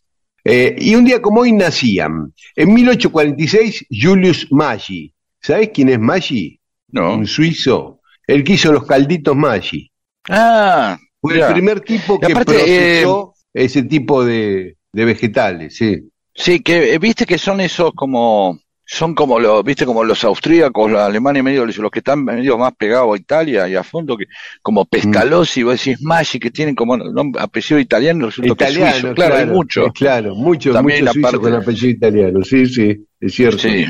Eh, 0.44 0.76
y 0.78 0.94
un 0.94 1.04
día 1.04 1.20
como 1.20 1.40
hoy 1.42 1.52
nacían, 1.52 2.32
en 2.56 2.72
1846, 2.74 3.86
Julius 3.90 4.46
Maggi. 4.50 5.12
¿Sabés 5.40 5.70
quién 5.74 5.88
es 5.90 5.98
Maggi? 5.98 6.58
no. 6.90 7.14
Un 7.14 7.26
suizo. 7.26 8.00
El 8.26 8.44
que 8.44 8.54
hizo 8.54 8.72
los 8.72 8.84
calditos 8.86 9.34
Maggi. 9.36 9.90
Ah, 10.28 10.98
Fue 11.20 11.38
el 11.38 11.52
primer 11.52 11.80
tipo 11.80 12.18
que 12.20 12.26
aparte, 12.32 12.52
procesó 12.54 13.34
ese 13.54 13.82
tipo 13.84 14.24
de, 14.24 14.76
de 14.92 15.04
vegetales, 15.04 15.76
sí. 15.76 16.08
Sí, 16.34 16.60
que 16.60 16.94
eh, 16.94 16.98
viste 16.98 17.26
que 17.26 17.36
son 17.38 17.60
esos 17.60 17.92
como, 17.94 18.60
son 18.84 19.14
como 19.14 19.40
los, 19.40 19.64
viste 19.64 19.84
como 19.84 20.04
los 20.04 20.22
austríacos, 20.22 20.88
los 20.90 21.00
alemanes 21.00 21.42
medio, 21.42 21.66
los 21.66 21.90
que 21.90 21.98
están 21.98 22.24
medio 22.24 22.56
más 22.56 22.72
pegados 22.78 23.12
a 23.12 23.18
Italia 23.20 23.68
y 23.68 23.74
a 23.74 23.82
fondo, 23.82 24.16
que 24.16 24.26
como 24.62 24.84
Pescalosi, 24.84 25.64
vos 25.64 25.82
decís 25.82 26.00
Maggi, 26.00 26.38
que 26.38 26.50
tienen 26.52 26.76
como 26.76 26.96
nombre- 26.96 27.42
apellido 27.42 27.80
italiano, 27.80 28.26
resulta 28.26 28.54
que 28.54 28.64
es 28.64 28.70
Italiano, 28.70 28.92
suizo. 29.00 29.14
Claro, 29.14 29.34
hay 29.36 29.46
mucho. 29.46 29.86
eh, 29.86 29.90
Claro, 29.94 30.34
muchos, 30.36 30.74
También 30.74 31.04
muchos 31.04 31.16
la 31.16 31.22
parte- 31.22 31.38
con 31.40 31.54
apellido 31.54 31.88
italiano, 31.90 32.44
sí, 32.44 32.66
sí, 32.66 32.96
es 33.18 33.34
cierto. 33.34 33.58
Sí. 33.58 33.84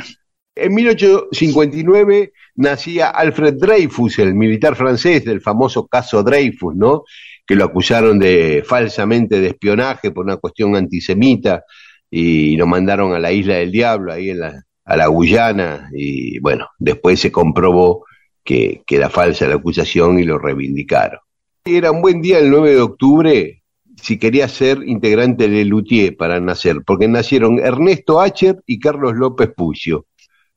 En 0.56 0.74
1859 0.74 2.32
nacía 2.58 3.08
Alfred 3.08 3.54
Dreyfus, 3.54 4.18
el 4.18 4.34
militar 4.34 4.76
francés 4.76 5.24
del 5.24 5.40
famoso 5.40 5.86
caso 5.86 6.22
Dreyfus, 6.22 6.76
¿no? 6.76 7.04
Que 7.46 7.54
lo 7.54 7.64
acusaron 7.64 8.18
de 8.18 8.62
falsamente 8.66 9.40
de 9.40 9.48
espionaje 9.48 10.10
por 10.10 10.26
una 10.26 10.36
cuestión 10.36 10.76
antisemita 10.76 11.64
y 12.10 12.56
lo 12.56 12.66
mandaron 12.66 13.14
a 13.14 13.18
la 13.18 13.32
isla 13.32 13.56
del 13.56 13.72
Diablo, 13.72 14.12
ahí 14.12 14.30
en 14.30 14.40
la, 14.40 14.62
a 14.84 14.96
la 14.96 15.06
Guyana, 15.06 15.90
y 15.92 16.38
bueno, 16.40 16.68
después 16.78 17.20
se 17.20 17.30
comprobó 17.30 18.04
que, 18.44 18.82
que 18.86 18.96
era 18.96 19.08
falsa 19.10 19.46
la 19.46 19.56
acusación 19.56 20.18
y 20.18 20.24
lo 20.24 20.38
reivindicaron. 20.38 21.20
Era 21.64 21.90
un 21.90 22.00
buen 22.00 22.20
día 22.22 22.38
el 22.38 22.50
9 22.50 22.70
de 22.74 22.80
octubre 22.80 23.62
si 24.02 24.18
quería 24.18 24.48
ser 24.48 24.82
integrante 24.86 25.48
de 25.48 25.64
Luthier 25.64 26.16
para 26.16 26.40
nacer, 26.40 26.82
porque 26.86 27.08
nacieron 27.08 27.58
Ernesto 27.58 28.20
Acher 28.20 28.56
y 28.66 28.78
Carlos 28.78 29.14
López 29.14 29.50
Pucio, 29.56 30.06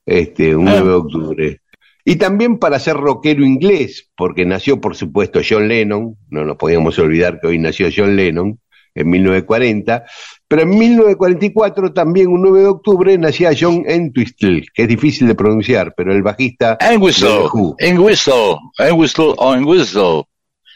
este, 0.05 0.55
un 0.55 0.67
Ah. 0.67 0.75
9 0.79 0.87
de 0.87 0.95
octubre. 0.95 1.61
Y 2.05 2.15
también 2.15 2.57
para 2.57 2.79
ser 2.79 2.95
rockero 2.97 3.43
inglés, 3.45 4.09
porque 4.15 4.45
nació, 4.45 4.81
por 4.81 4.95
supuesto, 4.95 5.39
John 5.47 5.67
Lennon, 5.67 6.15
no 6.29 6.43
nos 6.45 6.57
podíamos 6.57 6.97
olvidar 6.99 7.39
que 7.39 7.47
hoy 7.47 7.59
nació 7.59 7.89
John 7.95 8.15
Lennon, 8.15 8.59
en 8.93 9.09
1940, 9.09 10.03
pero 10.49 10.63
en 10.63 10.69
1944, 10.69 11.93
también 11.93 12.27
un 12.27 12.41
9 12.41 12.59
de 12.59 12.67
octubre, 12.67 13.17
nacía 13.17 13.51
John 13.57 13.83
Entwistle, 13.87 14.63
que 14.73 14.81
es 14.83 14.87
difícil 14.89 15.27
de 15.27 15.35
pronunciar, 15.35 15.93
pero 15.95 16.11
el 16.13 16.21
bajista 16.23 16.77
Entwistle. 16.81 17.29
Entwistle, 17.77 18.57
Entwistle 18.79 19.33
o 19.37 19.55
Entwistle. 19.55 20.23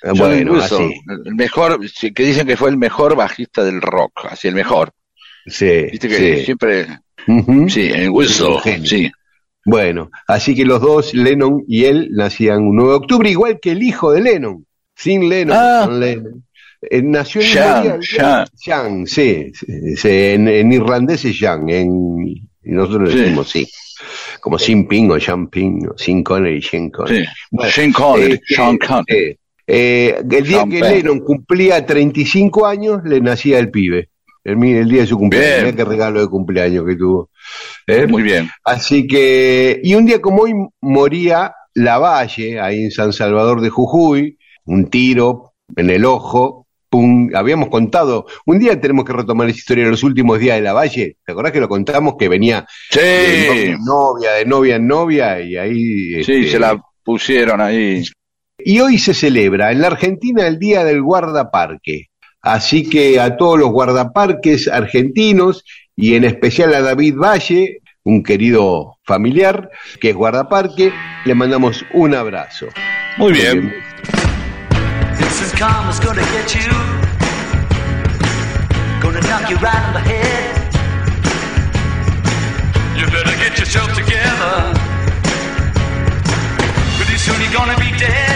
Ah, 0.03 0.11
Bueno, 0.15 0.33
Entwistle, 0.35 0.77
así, 0.77 0.93
el 1.25 1.35
mejor, 1.35 1.79
que 2.13 2.23
dicen 2.23 2.47
que 2.47 2.55
fue 2.55 2.69
el 2.69 2.77
mejor 2.77 3.15
bajista 3.15 3.63
del 3.65 3.81
rock, 3.81 4.11
así 4.29 4.47
el 4.47 4.55
mejor. 4.55 4.91
sí, 5.45 5.87
Viste 5.91 6.07
que 6.07 6.37
sí. 6.39 6.45
siempre, 6.45 6.87
Ujú. 7.27 7.67
sí, 7.69 7.89
Entwistle, 7.91 8.85
sí. 8.85 9.11
Bueno, 9.65 10.11
así 10.27 10.53
que 10.55 10.63
los 10.63 10.79
dos, 10.79 11.13
Lennon 11.15 11.63
y 11.67 11.85
él, 11.85 12.09
nacían 12.11 12.63
un 12.67 12.75
9 12.75 12.91
de 12.91 12.95
octubre, 12.97 13.29
igual 13.31 13.59
que 13.59 13.71
el 13.71 13.81
hijo 13.81 14.11
de 14.11 14.21
Lennon, 14.21 14.65
sin 14.95 15.27
Lennon. 15.27 15.57
Ah. 15.59 15.83
con 15.87 15.99
Lennon. 15.99 16.43
Eh, 16.87 17.01
nació 17.01 17.41
en 17.41 17.47
Sean. 18.03 18.47
Sean, 18.53 19.07
sí, 19.07 19.51
sí, 19.55 19.95
sí, 19.95 20.07
en, 20.09 20.47
en 20.47 20.71
irlandés 20.71 21.25
es 21.25 21.37
Sean, 21.39 21.67
en, 21.69 22.47
nosotros 22.63 23.11
Sí. 23.11 23.17
decimos 23.19 23.49
sí, 23.49 23.67
como 24.39 24.59
Sin 24.59 24.87
Ping 24.87 25.09
o 25.09 25.19
Sean 25.19 25.47
Ping, 25.47 25.87
o 25.87 25.97
Sin 25.97 26.23
Connery, 26.23 26.61
Sean 26.61 26.89
Connery. 26.91 27.25
Sí. 27.25 27.31
Bueno, 27.51 27.71
Sean 27.71 27.91
Connery, 27.91 28.33
eh, 28.33 28.41
Sean 28.47 28.75
eh, 28.75 28.79
Connery. 28.87 29.39
eh, 29.67 30.15
el 30.21 30.27
día 30.29 30.57
Sean 30.59 30.69
que 30.69 30.79
Penn. 30.79 30.93
Lennon 30.93 31.19
cumplía 31.21 31.83
35 31.83 32.67
años, 32.67 33.01
le 33.03 33.19
nacía 33.19 33.57
el 33.57 33.71
pibe. 33.71 34.09
El, 34.43 34.63
el 34.63 34.87
día 34.87 35.01
de 35.01 35.07
su 35.07 35.17
cumpleaños. 35.17 35.63
Mirá 35.63 35.75
qué 35.75 35.85
regalo 35.85 36.21
de 36.21 36.27
cumpleaños 36.27 36.85
que 36.85 36.95
tuvo. 36.95 37.31
¿Eh? 37.87 38.07
Muy 38.07 38.23
bien. 38.23 38.49
Así 38.63 39.07
que, 39.07 39.79
y 39.83 39.95
un 39.95 40.05
día 40.05 40.21
como 40.21 40.43
hoy 40.43 40.53
moría 40.81 41.53
Lavalle, 41.73 42.59
ahí 42.59 42.83
en 42.85 42.91
San 42.91 43.13
Salvador 43.13 43.61
de 43.61 43.69
Jujuy, 43.69 44.37
un 44.65 44.89
tiro 44.89 45.53
en 45.75 45.89
el 45.89 46.05
ojo, 46.05 46.67
pum, 46.89 47.29
habíamos 47.35 47.69
contado, 47.69 48.25
un 48.45 48.59
día 48.59 48.79
tenemos 48.79 49.05
que 49.05 49.13
retomar 49.13 49.49
esa 49.49 49.57
historia 49.57 49.85
de 49.85 49.91
los 49.91 50.03
últimos 50.03 50.39
días 50.39 50.55
de 50.55 50.61
Lavalle, 50.61 51.17
¿te 51.25 51.31
acordás 51.31 51.51
que 51.51 51.59
lo 51.59 51.67
contamos 51.69 52.15
que 52.17 52.29
venía 52.29 52.65
de 52.93 53.75
Sí, 53.77 53.83
novia, 53.83 54.31
de 54.33 54.45
novia 54.45 54.75
en 54.77 54.87
novia, 54.87 55.41
y 55.41 55.57
ahí... 55.57 56.23
sí, 56.23 56.31
este, 56.33 56.51
se 56.51 56.59
la 56.59 56.81
pusieron 57.03 57.59
ahí. 57.61 58.03
y 58.57 58.79
hoy 58.79 58.97
se 58.97 59.13
celebra 59.13 59.71
en 59.71 59.81
la 59.81 59.87
Argentina 59.87 60.47
el 60.47 60.57
Día 60.57 60.83
del 60.83 61.01
Guardaparque. 61.01 62.07
Así 62.41 62.87
que 62.87 63.19
a 63.19 63.35
todos 63.37 63.57
los 63.59 63.71
guardaparques 63.71 64.67
argentinos 64.67 65.63
y 65.95 66.15
en 66.15 66.25
especial 66.25 66.73
a 66.73 66.81
David 66.81 67.15
Valle, 67.15 67.81
un 68.03 68.23
querido 68.23 68.97
familiar 69.03 69.69
que 69.99 70.09
es 70.09 70.15
guardaparque, 70.15 70.93
le 71.25 71.35
mandamos 71.35 71.85
un 71.93 72.13
abrazo. 72.13 72.67
Muy 73.17 73.33
bien. 73.33 73.73
This 75.17 75.41
is 75.41 75.53
karma's 75.53 75.99
gonna 75.99 76.21
get 76.33 76.53
you. 76.53 76.71
Gonna 79.01 79.21
knock 79.21 79.49
you 79.49 79.57
right 79.57 79.83
on 79.87 79.93
the 79.93 80.01
head. 80.01 80.65
You 82.97 83.05
better 83.07 83.35
get 83.37 83.57
yourself 83.57 83.93
together. 83.93 84.73
Pretty 86.97 87.17
soon 87.17 87.39
you're 87.41 87.53
gonna 87.53 87.77
be 87.77 87.91
dead. 87.97 88.34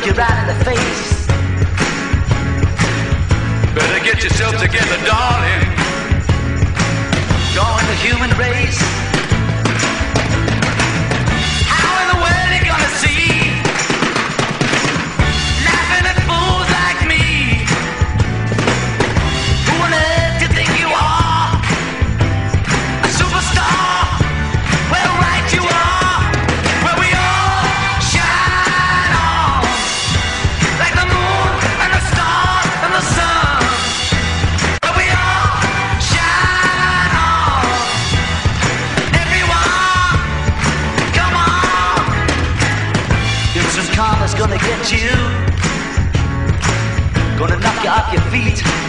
look 0.00 0.16
you 0.16 0.22
right 0.22 0.48
in 0.48 0.58
the 0.58 0.64
face. 0.64 1.26
Better 3.74 4.04
get 4.04 4.22
yourself 4.22 4.56
together, 4.56 4.96
darling. 5.04 5.60
Join 7.52 7.84
the 7.86 7.96
human 8.00 8.30
race. 8.38 9.09
Feet. 48.30 48.79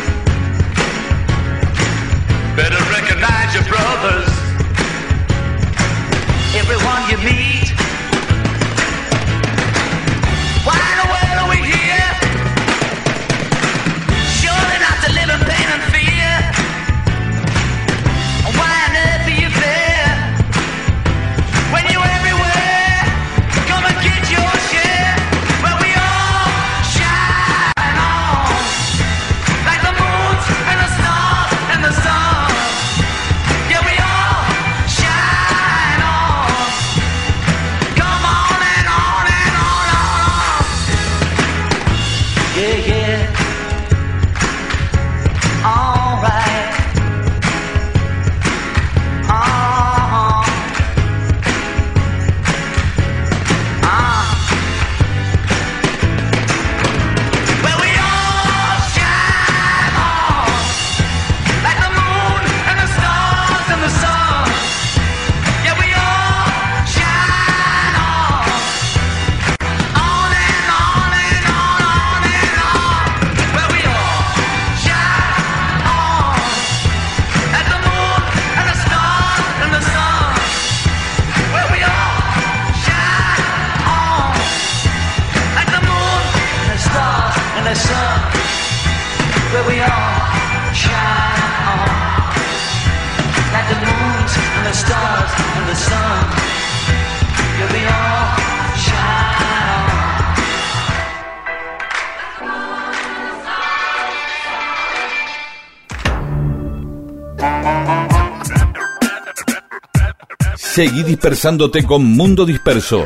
Seguí 110.73 111.03
dispersándote 111.03 111.83
con 111.83 112.03
Mundo 112.05 112.45
Disperso. 112.45 113.03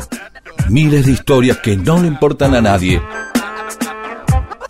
Miles 0.70 1.06
de 1.06 1.12
historias 1.12 1.58
que 1.58 1.76
no 1.76 2.00
le 2.00 2.08
importan 2.08 2.54
a 2.54 2.60
nadie. 2.60 3.00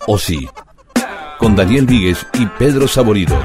O 0.07 0.19
sí, 0.19 0.49
con 1.39 1.55
Daniel 1.57 1.87
Víguez 1.87 2.27
y 2.39 2.47
Pedro 2.59 2.87
Saborido. 2.89 3.37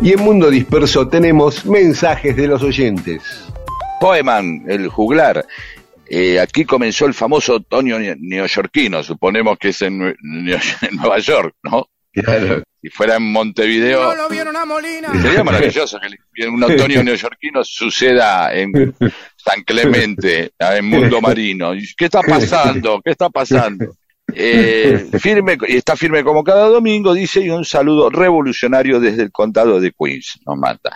Y 0.00 0.12
en 0.12 0.20
Mundo 0.20 0.50
Disperso 0.50 1.08
tenemos 1.08 1.66
mensajes 1.66 2.36
de 2.36 2.46
los 2.46 2.62
oyentes. 2.62 3.22
Poeman, 4.00 4.64
el 4.68 4.88
juglar. 4.88 5.44
Eh, 6.06 6.40
aquí 6.40 6.64
comenzó 6.64 7.04
el 7.06 7.14
famoso 7.14 7.56
otoño 7.56 7.98
ne- 7.98 8.16
neoyorquino, 8.18 9.02
suponemos 9.02 9.58
que 9.58 9.68
es 9.70 9.82
en, 9.82 10.00
en 10.02 10.96
Nueva 10.96 11.18
York, 11.18 11.54
¿no? 11.64 11.88
Claro. 12.12 12.62
Si 12.80 12.88
fuera 12.90 13.16
en 13.16 13.32
Montevideo, 13.32 14.12
sería 15.20 15.42
maravilloso 15.42 15.98
que 16.32 16.44
en 16.44 16.50
un 16.50 16.62
otoño 16.62 17.02
neoyorquino 17.02 17.64
suceda 17.64 18.54
en 18.54 18.94
San 19.36 19.62
Clemente, 19.64 20.52
en 20.58 20.84
Mundo 20.84 21.20
Marino. 21.20 21.74
¿Y 21.74 21.84
¿Qué 21.96 22.04
está 22.04 22.20
pasando? 22.22 23.00
¿Qué 23.04 23.10
está 23.10 23.28
pasando? 23.30 23.96
Eh, 24.32 25.08
firme, 25.18 25.56
y 25.66 25.76
está 25.76 25.96
firme 25.96 26.22
como 26.22 26.44
cada 26.44 26.68
domingo, 26.68 27.14
dice, 27.14 27.40
y 27.40 27.50
un 27.50 27.64
saludo 27.64 28.10
revolucionario 28.10 29.00
desde 29.00 29.22
el 29.22 29.32
condado 29.32 29.80
de 29.80 29.92
Queens, 29.92 30.38
nos 30.46 30.56
manda. 30.56 30.94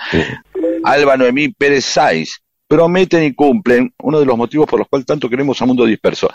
Alba 0.85 1.17
Noemí 1.17 1.49
Pérez 1.49 1.85
Sáiz, 1.85 2.43
prometen 2.69 3.25
y 3.25 3.35
cumplen, 3.35 3.93
uno 4.03 4.21
de 4.21 4.27
los 4.27 4.37
motivos 4.37 4.69
por 4.69 4.79
los 4.79 4.89
cuales 4.89 5.07
tanto 5.07 5.29
queremos 5.29 5.61
a 5.61 5.67
Mundo 5.67 5.87
Disperso. 5.87 6.31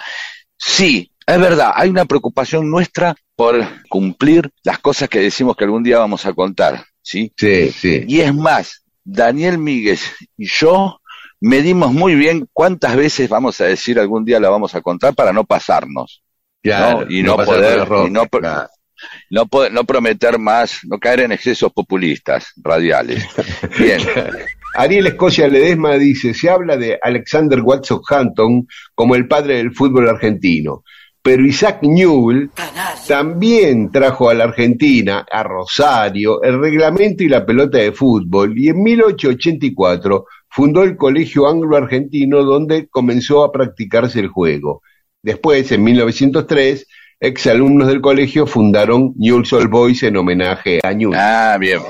Sí, 0.57 1.11
es 1.25 1.39
verdad, 1.39 1.71
hay 1.75 1.89
una 1.89 2.05
preocupación 2.05 2.69
nuestra 2.69 3.15
por 3.37 3.63
cumplir 3.87 4.49
las 4.63 4.79
cosas 4.79 5.07
que 5.07 5.19
decimos 5.19 5.55
que 5.55 5.63
algún 5.63 5.83
día 5.83 5.99
vamos 5.99 6.25
a 6.25 6.33
contar, 6.33 6.83
¿sí? 7.01 7.31
Sí, 7.37 7.71
sí. 7.71 8.03
Y 8.07 8.19
es 8.21 8.33
más, 8.33 8.83
Daniel 9.05 9.59
Míguez 9.59 10.01
y 10.35 10.47
yo 10.47 10.99
medimos 11.39 11.93
muy 11.93 12.15
bien 12.15 12.49
cuántas 12.51 12.95
veces 12.95 13.29
vamos 13.29 13.61
a 13.61 13.65
decir 13.65 13.99
algún 13.99 14.25
día 14.25 14.39
la 14.39 14.49
vamos 14.49 14.73
a 14.73 14.81
contar 14.81 15.13
para 15.13 15.31
no 15.31 15.43
pasarnos, 15.45 16.23
Claro, 16.63 17.05
¿no? 17.05 17.11
y 17.11 17.21
no, 17.21 17.35
pasar 17.37 17.55
poder, 17.55 18.07
y 18.07 18.11
no, 18.11 18.25
pro- 18.25 18.39
claro. 18.41 18.69
no, 19.29 19.45
po- 19.45 19.69
no 19.69 19.83
prometer 19.83 20.39
más, 20.39 20.79
no 20.83 20.97
caer 20.97 21.19
en 21.21 21.31
excesos 21.31 21.71
populistas, 21.71 22.51
radiales. 22.57 23.23
Bien, 23.77 23.99
Ariel 24.73 25.05
Escocia 25.07 25.47
Ledesma 25.47 25.93
dice, 25.99 26.33
se 26.33 26.49
habla 26.49 26.75
de 26.75 26.97
Alexander 27.01 27.61
Watson 27.61 28.01
Hampton 28.09 28.67
como 28.95 29.13
el 29.13 29.27
padre 29.27 29.57
del 29.57 29.73
fútbol 29.75 30.09
argentino, 30.09 30.83
pero 31.27 31.45
Isaac 31.45 31.79
Newell 31.81 32.49
también 33.05 33.91
trajo 33.91 34.29
a 34.29 34.33
la 34.33 34.45
Argentina, 34.45 35.25
a 35.29 35.43
Rosario, 35.43 36.41
el 36.41 36.57
reglamento 36.57 37.21
y 37.21 37.27
la 37.27 37.45
pelota 37.45 37.79
de 37.79 37.91
fútbol 37.91 38.57
y 38.57 38.69
en 38.69 38.81
1884 38.81 40.25
fundó 40.47 40.83
el 40.83 40.95
Colegio 40.95 41.49
Anglo-Argentino 41.49 42.45
donde 42.45 42.87
comenzó 42.87 43.43
a 43.43 43.51
practicarse 43.51 44.21
el 44.21 44.29
juego. 44.29 44.83
Después, 45.21 45.69
en 45.73 45.83
1903, 45.83 46.87
exalumnos 47.19 47.89
del 47.89 47.99
colegio 47.99 48.47
fundaron 48.47 49.13
Newell's 49.17 49.51
Old 49.51 49.69
Boys 49.69 50.03
en 50.03 50.15
homenaje 50.15 50.79
a 50.81 50.93
Newell. 50.93 51.19
ah, 51.19 51.57
bien. 51.59 51.81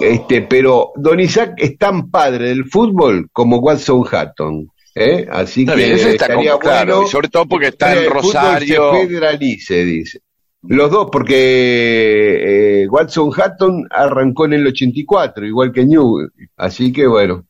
Este, 0.00 0.42
pero 0.42 0.90
Don 0.96 1.20
Isaac 1.20 1.54
es 1.58 1.78
tan 1.78 2.10
padre 2.10 2.48
del 2.48 2.64
fútbol 2.64 3.28
como 3.32 3.58
Watson 3.58 4.02
Hatton. 4.10 4.68
¿Eh? 4.98 5.28
Así 5.30 5.60
Está 5.60 5.74
que 5.74 5.78
bien, 5.78 5.92
eso 5.92 6.08
está 6.08 6.26
estaría 6.26 6.50
como 6.52 6.60
claro, 6.60 6.94
bueno 6.96 7.08
y 7.08 7.10
sobre 7.10 7.28
todo 7.28 7.46
porque 7.46 7.68
está 7.68 7.94
en 7.94 8.10
Rosario. 8.10 8.92
se 8.92 9.06
federalice, 9.06 9.84
dice. 9.84 10.20
Los 10.62 10.90
dos, 10.90 11.08
porque 11.12 12.82
eh, 12.82 12.88
Watson 12.88 13.30
Hatton 13.34 13.86
arrancó 13.90 14.46
en 14.46 14.54
el 14.54 14.66
84, 14.66 15.46
igual 15.46 15.72
que 15.72 15.84
New. 15.84 16.28
Así 16.56 16.92
que 16.92 17.06
bueno. 17.06 17.44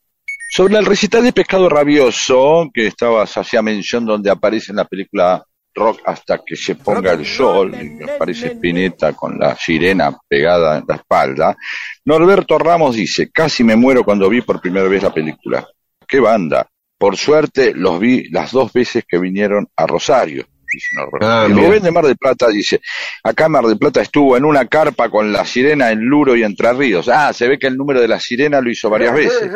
Sobre 0.51 0.77
el 0.79 0.87
recital 0.87 1.25
de 1.25 1.33
Pescado 1.33 1.69
Rabioso, 1.69 2.71
que 2.73 2.87
estabas 2.87 3.37
hacía 3.37 3.63
mención 3.63 4.07
donde 4.07 4.31
aparece 4.31 4.73
en 4.73 4.77
la 4.77 4.85
película 4.85 5.43
Rock 5.75 6.01
hasta 6.05 6.41
que 6.45 6.57
se 6.57 6.75
ponga 6.75 7.13
el 7.13 7.25
sol, 7.25 7.75
y 7.75 8.03
aparece 8.03 8.49
Spinetta 8.49 9.13
con 9.13 9.39
la 9.39 9.55
sirena 9.57 10.17
pegada 10.27 10.79
en 10.79 10.85
la 10.89 10.97
espalda, 10.97 11.57
Norberto 12.05 12.59
Ramos 12.59 12.97
dice, 12.97 13.31
casi 13.31 13.63
me 13.63 13.77
muero 13.77 14.05
cuando 14.05 14.29
vi 14.29 14.41
por 14.41 14.61
primera 14.61 14.89
vez 14.89 15.03
la 15.03 15.13
película. 15.13 15.67
¡Qué 16.07 16.21
banda! 16.21 16.67
Por 16.99 17.17
suerte 17.17 17.73
los 17.75 17.99
vi 18.01 18.29
las 18.31 18.53
dos 18.53 18.73
veces 18.73 19.05
que 19.09 19.19
vinieron 19.19 19.69
a 19.77 19.87
Rosario. 19.87 20.47
Dice, 20.71 20.89
Ah. 21.23 21.47
Rubén 21.49 21.83
de 21.83 21.91
Mar 21.91 22.05
del 22.05 22.19
Plata 22.19 22.49
dice, 22.49 22.83
acá 23.25 23.49
Mar 23.49 23.65
del 23.65 23.79
Plata 23.79 24.03
estuvo 24.03 24.37
en 24.37 24.45
una 24.45 24.67
carpa 24.67 25.09
con 25.09 25.33
la 25.33 25.47
sirena 25.47 25.91
en 25.91 26.01
Luro 26.01 26.37
y 26.37 26.43
Entre 26.43 26.71
Ríos. 26.75 27.09
Ah, 27.09 27.33
se 27.33 27.49
ve 27.49 27.59
que 27.59 27.69
el 27.69 27.77
número 27.79 28.03
de 28.03 28.09
la 28.09 28.21
sirena 28.21 28.61
lo 28.61 28.71
hizo 28.71 28.91
varias 28.91 29.15
veces. 29.15 29.51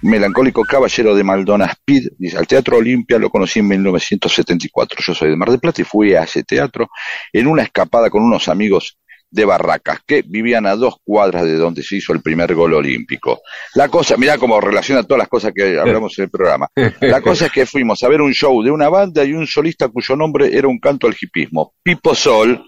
Melancólico 0.00 0.64
Caballero 0.64 1.14
de 1.14 1.22
Maldona 1.22 1.66
Speed, 1.66 2.12
dice, 2.16 2.38
al 2.38 2.46
Teatro 2.46 2.78
Olimpia 2.78 3.18
lo 3.18 3.28
conocí 3.28 3.58
en 3.58 3.68
1974. 3.68 5.00
Yo 5.06 5.14
soy 5.14 5.28
de 5.30 5.36
Mar 5.36 5.50
del 5.50 5.60
Plata 5.60 5.82
y 5.82 5.84
fui 5.84 6.14
a 6.14 6.22
ese 6.22 6.44
teatro 6.44 6.88
en 7.32 7.46
una 7.46 7.62
escapada 7.62 8.08
con 8.08 8.22
unos 8.22 8.48
amigos 8.48 8.96
de 9.34 9.44
Barracas, 9.44 9.98
que 10.06 10.22
vivían 10.22 10.64
a 10.64 10.76
dos 10.76 10.94
cuadras 11.02 11.42
de 11.42 11.56
donde 11.56 11.82
se 11.82 11.96
hizo 11.96 12.12
el 12.12 12.22
primer 12.22 12.54
gol 12.54 12.72
olímpico. 12.74 13.42
La 13.74 13.88
cosa, 13.88 14.16
mira 14.16 14.38
cómo 14.38 14.60
relaciona 14.60 15.02
todas 15.02 15.18
las 15.18 15.28
cosas 15.28 15.52
que 15.52 15.76
hablamos 15.76 16.16
en 16.18 16.24
el 16.24 16.30
programa. 16.30 16.68
La 17.00 17.20
cosa 17.22 17.46
es 17.46 17.52
que 17.52 17.66
fuimos 17.66 18.00
a 18.04 18.08
ver 18.08 18.20
un 18.20 18.32
show 18.32 18.62
de 18.62 18.70
una 18.70 18.88
banda 18.88 19.24
y 19.24 19.32
un 19.32 19.48
solista 19.48 19.88
cuyo 19.88 20.14
nombre 20.14 20.56
era 20.56 20.68
un 20.68 20.78
canto 20.78 21.08
al 21.08 21.16
hipismo, 21.20 21.74
Pipo 21.82 22.14
Sol. 22.14 22.64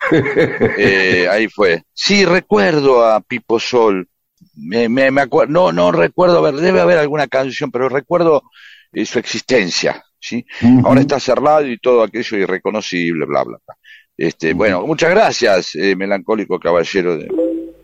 Eh, 0.10 1.26
ahí 1.28 1.48
fue. 1.48 1.82
Sí, 1.92 2.24
recuerdo 2.24 3.04
a 3.04 3.20
Pipo 3.20 3.58
Sol. 3.58 4.08
Me, 4.54 4.88
me, 4.88 5.10
me 5.10 5.22
acuerdo, 5.22 5.52
no, 5.52 5.72
no 5.72 5.90
recuerdo, 5.90 6.38
a 6.38 6.50
ver, 6.52 6.60
debe 6.60 6.80
haber 6.80 6.98
alguna 6.98 7.26
canción, 7.26 7.72
pero 7.72 7.88
recuerdo 7.88 8.44
eh, 8.92 9.04
su 9.04 9.18
existencia, 9.18 10.04
¿sí? 10.20 10.46
Ahora 10.84 11.00
está 11.00 11.18
cerrado 11.18 11.66
y 11.66 11.78
todo 11.78 12.04
aquello 12.04 12.38
irreconocible, 12.38 13.26
bla, 13.26 13.42
bla, 13.42 13.58
bla. 13.66 13.76
Este, 14.18 14.52
bueno, 14.52 14.84
muchas 14.84 15.10
gracias, 15.10 15.76
eh, 15.76 15.94
melancólico 15.94 16.58
caballero. 16.58 17.16
De... 17.16 17.28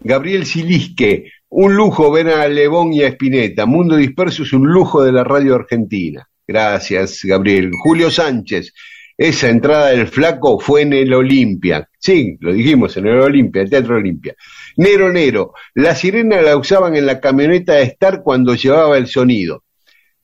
Gabriel 0.01 0.45
Silisque, 0.45 1.31
un 1.49 1.77
lujo 1.77 2.11
ver 2.11 2.29
a 2.29 2.49
Lebón 2.49 2.93
y 2.93 3.03
a 3.03 3.09
Espineta. 3.09 3.67
Mundo 3.67 3.95
Disperso 3.95 4.43
es 4.43 4.53
un 4.53 4.67
lujo 4.67 5.05
de 5.05 5.13
la 5.13 5.23
radio 5.23 5.55
argentina. 5.55 6.29
Gracias, 6.45 7.21
Gabriel. 7.23 7.71
Julio 7.85 8.11
Sánchez, 8.11 8.75
esa 9.17 9.49
entrada 9.49 9.91
del 9.91 10.09
flaco 10.09 10.59
fue 10.59 10.83
en 10.83 10.93
el 10.93 11.15
Olimpia. 11.15 11.89
Sí, 12.01 12.37
lo 12.41 12.53
dijimos, 12.53 12.97
en 12.97 13.07
el 13.07 13.21
Olimpia, 13.21 13.63
el 13.63 13.71
Teatro 13.71 13.97
Olimpia. 13.97 14.35
Nero 14.77 15.13
Nero, 15.13 15.53
la 15.75 15.95
sirena 15.95 16.43
la 16.43 16.57
usaban 16.57 16.97
en 16.97 17.07
la 17.07 17.21
camioneta 17.21 17.75
de 17.75 17.85
Star 17.85 18.23
cuando 18.25 18.57
llevaba 18.57 18.99
el 18.99 19.07
sonido. 19.07 19.63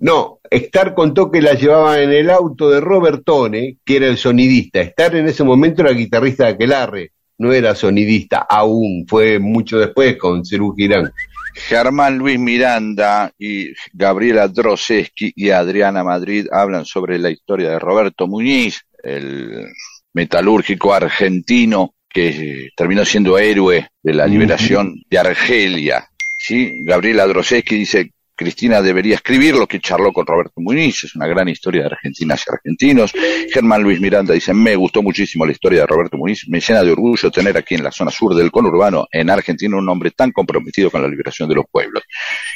No, 0.01 0.40
Star 0.51 0.94
contó 0.94 1.30
que 1.30 1.42
la 1.42 1.53
llevaba 1.55 2.01
en 2.01 2.11
el 2.11 2.30
auto 2.30 2.70
de 2.70 2.80
Robert 2.80 3.22
Tone, 3.24 3.76
que 3.84 3.96
era 3.96 4.07
el 4.07 4.16
sonidista. 4.16 4.80
Star 4.80 5.14
en 5.14 5.28
ese 5.28 5.44
momento 5.44 5.82
era 5.82 5.92
guitarrista 5.92 6.46
de 6.46 6.51
Aquelarre, 6.53 7.12
no 7.38 7.53
era 7.53 7.74
sonidista 7.74 8.46
aún, 8.48 9.07
fue 9.07 9.38
mucho 9.38 9.78
después 9.78 10.16
con 10.16 10.44
Cerú 10.44 10.74
Girán. 10.74 11.12
Germán 11.55 12.16
Luis 12.16 12.38
Miranda 12.38 13.30
y 13.38 13.72
Gabriela 13.92 14.48
Droseski 14.48 15.32
y 15.36 15.51
Adriana 15.51 16.03
Madrid 16.03 16.46
hablan 16.51 16.86
sobre 16.86 17.18
la 17.18 17.30
historia 17.30 17.70
de 17.70 17.78
Roberto 17.78 18.26
Muñiz, 18.26 18.82
el 19.03 19.66
metalúrgico 20.14 20.94
argentino 20.94 21.94
que 22.09 22.70
terminó 22.76 23.05
siendo 23.05 23.38
héroe 23.38 23.88
de 24.03 24.14
la 24.14 24.26
liberación 24.26 24.94
de 25.11 25.18
Argelia. 25.18 26.09
¿sí? 26.38 26.72
Gabriela 26.84 27.26
Droseski 27.26 27.76
dice, 27.76 28.12
Cristina 28.41 28.80
debería 28.80 29.16
escribir 29.16 29.55
lo 29.55 29.66
que 29.66 29.80
charló 29.80 30.14
con 30.14 30.24
Roberto 30.24 30.62
Muñiz, 30.62 31.05
es 31.05 31.14
una 31.14 31.26
gran 31.26 31.47
historia 31.51 31.82
de 31.82 31.88
argentinas 31.88 32.43
y 32.47 32.51
argentinos. 32.51 33.12
Germán 33.53 33.82
Luis 33.82 34.01
Miranda 34.01 34.32
dice, 34.32 34.55
me 34.55 34.74
gustó 34.76 35.03
muchísimo 35.03 35.45
la 35.45 35.53
historia 35.53 35.80
de 35.80 35.86
Roberto 35.86 36.16
Muñiz, 36.16 36.49
me 36.49 36.59
llena 36.59 36.82
de 36.82 36.91
orgullo 36.91 37.30
tener 37.30 37.59
aquí 37.59 37.74
en 37.74 37.84
la 37.84 37.93
zona 37.93 38.11
sur 38.11 38.34
del 38.34 38.51
conurbano, 38.51 39.07
en 39.12 39.28
Argentina, 39.28 39.76
un 39.76 39.86
hombre 39.91 40.12
tan 40.12 40.32
comprometido 40.32 40.91
con 40.91 41.03
la 41.03 41.09
liberación 41.09 41.51
de 41.51 41.57
los 41.57 41.66
pueblos. 41.70 42.03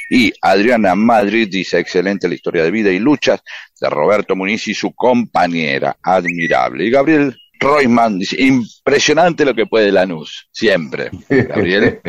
Y 0.09 0.33
Adriana 0.41 0.95
Madrid 0.95 1.49
dice, 1.51 1.79
excelente 1.79 2.29
la 2.29 2.35
historia 2.35 2.63
de 2.65 2.71
vida 2.71 2.91
y 2.91 2.99
luchas 2.99 3.43
de 3.79 3.91
Roberto 3.91 4.35
Muñiz 4.35 4.67
y 4.69 4.73
su 4.73 4.95
compañera, 4.95 5.99
admirable. 6.03 6.87
Y 6.87 6.91
Gabriel 6.91 7.37
Roisman 7.61 8.19
dice, 8.19 8.41
impresionante 8.41 9.45
lo 9.45 9.55
que 9.55 9.67
puede 9.67 9.93
Lanús, 9.93 10.49
siempre. 10.51 11.11
Gabriel 11.29 12.01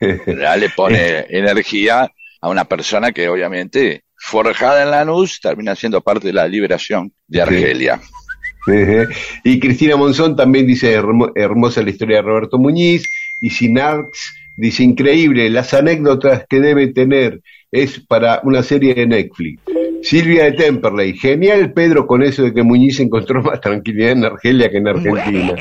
ya 0.00 0.56
le 0.56 0.68
pone 0.70 1.26
energía 1.30 2.10
a 2.44 2.50
una 2.50 2.64
persona 2.66 3.10
que 3.10 3.26
obviamente 3.30 4.02
forjada 4.18 4.82
en 4.82 4.90
Lanús 4.90 5.40
termina 5.40 5.74
siendo 5.74 6.02
parte 6.02 6.26
de 6.26 6.34
la 6.34 6.46
liberación 6.46 7.10
de 7.26 7.40
Argelia. 7.40 8.00
Y 9.44 9.58
Cristina 9.58 9.96
Monzón 9.96 10.36
también 10.36 10.66
dice 10.66 10.92
hermo- 10.94 11.32
hermosa 11.34 11.80
la 11.82 11.88
historia 11.88 12.16
de 12.18 12.22
Roberto 12.22 12.58
Muñiz. 12.58 13.02
Y 13.40 13.48
Sinarx 13.48 14.34
dice 14.58 14.82
increíble 14.82 15.48
las 15.48 15.72
anécdotas 15.72 16.44
que 16.46 16.60
debe 16.60 16.88
tener. 16.88 17.40
Es 17.72 17.98
para 18.06 18.40
una 18.44 18.62
serie 18.62 18.92
de 18.94 19.06
Netflix. 19.06 19.62
Silvia 20.02 20.44
de 20.44 20.52
Temperley, 20.52 21.16
genial 21.16 21.72
Pedro 21.72 22.06
con 22.06 22.22
eso 22.22 22.42
de 22.42 22.52
que 22.52 22.62
Muñiz 22.62 23.00
encontró 23.00 23.42
más 23.42 23.58
tranquilidad 23.62 24.10
en 24.12 24.24
Argelia 24.26 24.70
que 24.70 24.76
en 24.76 24.88
Argentina. 24.88 25.54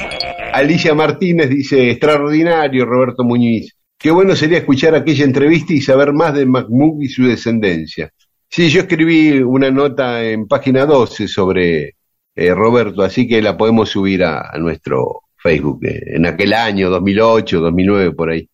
Alicia 0.51 0.93
Martínez 0.93 1.49
dice, 1.49 1.91
extraordinario 1.91 2.85
Roberto 2.85 3.23
Muñiz. 3.23 3.73
Qué 4.03 4.11
bueno 4.11 4.35
sería 4.35 4.57
escuchar 4.57 4.95
aquella 4.95 5.23
entrevista 5.23 5.71
y 5.71 5.79
saber 5.79 6.11
más 6.11 6.33
de 6.33 6.45
Mahmoud 6.45 7.01
y 7.01 7.07
su 7.07 7.23
descendencia. 7.23 8.11
Sí, 8.49 8.67
yo 8.67 8.81
escribí 8.81 9.39
una 9.39 9.71
nota 9.71 10.21
en 10.21 10.45
página 10.45 10.85
12 10.85 11.25
sobre 11.29 11.95
eh, 12.35 12.53
Roberto, 12.53 13.01
así 13.01 13.25
que 13.25 13.41
la 13.41 13.55
podemos 13.55 13.87
subir 13.87 14.25
a, 14.25 14.51
nuestro 14.59 15.21
Facebook 15.37 15.85
eh, 15.85 16.01
en 16.17 16.25
aquel 16.25 16.51
año, 16.51 16.89
2008, 16.89 17.61
2009, 17.61 18.11
por 18.11 18.31
ahí. 18.31 18.45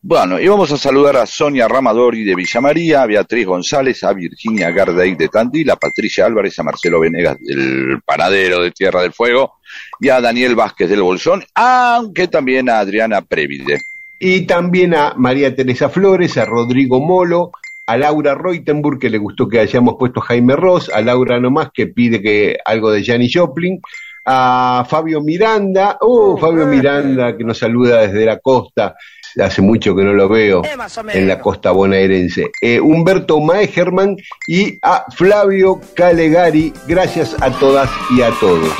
Bueno, 0.00 0.40
y 0.40 0.48
vamos 0.48 0.72
a 0.72 0.78
saludar 0.78 1.18
a 1.18 1.26
Sonia 1.26 1.68
Ramadori 1.68 2.24
de 2.24 2.34
Villa 2.34 2.62
María, 2.62 3.02
a 3.02 3.06
Beatriz 3.06 3.44
González, 3.44 4.02
a 4.04 4.14
Virginia 4.14 4.70
Gardey 4.70 5.16
de 5.16 5.28
Tandil, 5.28 5.68
a 5.70 5.76
Patricia 5.76 6.24
Álvarez, 6.24 6.58
a 6.58 6.62
Marcelo 6.62 7.00
Venegas 7.00 7.36
del 7.42 8.00
Panadero 8.06 8.62
de 8.62 8.70
Tierra 8.70 9.02
del 9.02 9.12
Fuego 9.12 9.56
y 10.00 10.08
a 10.08 10.22
Daniel 10.22 10.54
Vázquez 10.54 10.88
del 10.88 11.02
Bolsón, 11.02 11.44
aunque 11.54 12.26
también 12.26 12.70
a 12.70 12.78
Adriana 12.78 13.20
Previde. 13.20 13.78
Y 14.26 14.46
también 14.46 14.94
a 14.94 15.12
María 15.18 15.54
Teresa 15.54 15.90
Flores, 15.90 16.38
a 16.38 16.46
Rodrigo 16.46 16.98
Molo, 16.98 17.50
a 17.84 17.98
Laura 17.98 18.34
Reutenburg, 18.34 18.98
que 18.98 19.10
le 19.10 19.18
gustó 19.18 19.46
que 19.46 19.60
hayamos 19.60 19.96
puesto 19.98 20.22
Jaime 20.22 20.56
Ross, 20.56 20.88
a 20.88 21.02
Laura 21.02 21.38
Nomás, 21.38 21.68
que 21.74 21.88
pide 21.88 22.22
que 22.22 22.56
algo 22.64 22.90
de 22.90 23.04
Janis 23.04 23.32
Joplin, 23.34 23.82
a 24.24 24.86
Fabio 24.88 25.20
Miranda, 25.20 25.98
oh, 26.00 26.38
Fabio 26.38 26.64
Miranda, 26.64 27.36
que 27.36 27.44
nos 27.44 27.58
saluda 27.58 28.00
desde 28.00 28.24
la 28.24 28.38
costa, 28.38 28.96
hace 29.38 29.60
mucho 29.60 29.94
que 29.94 30.04
no 30.04 30.14
lo 30.14 30.26
veo 30.26 30.62
en 31.12 31.28
la 31.28 31.38
costa 31.38 31.72
bonaerense, 31.72 32.50
eh, 32.62 32.80
Humberto 32.80 33.40
Maegerman 33.40 34.16
y 34.48 34.78
a 34.80 35.04
Flavio 35.14 35.82
Calegari, 35.94 36.72
gracias 36.88 37.36
a 37.42 37.50
todas 37.50 37.90
y 38.16 38.22
a 38.22 38.30
todos. 38.40 38.72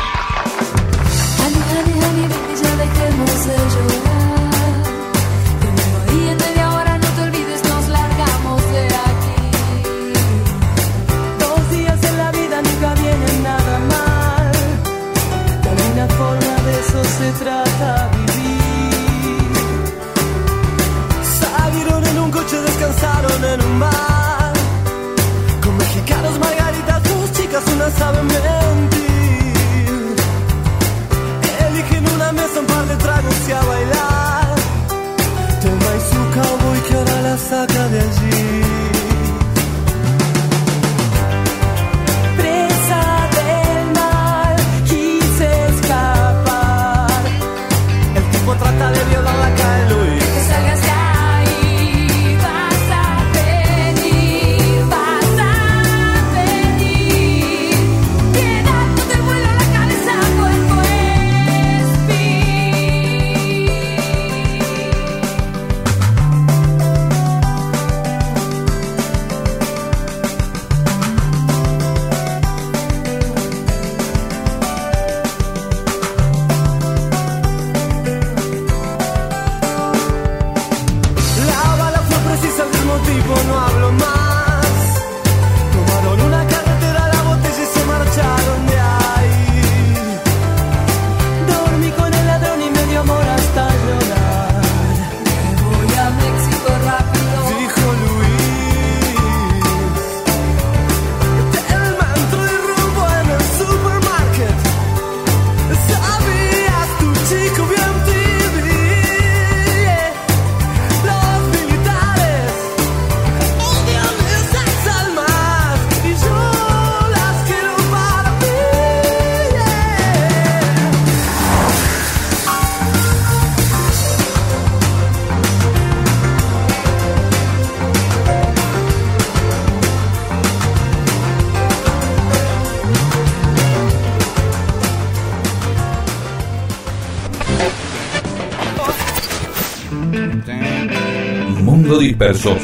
Disperso, 142.33 142.57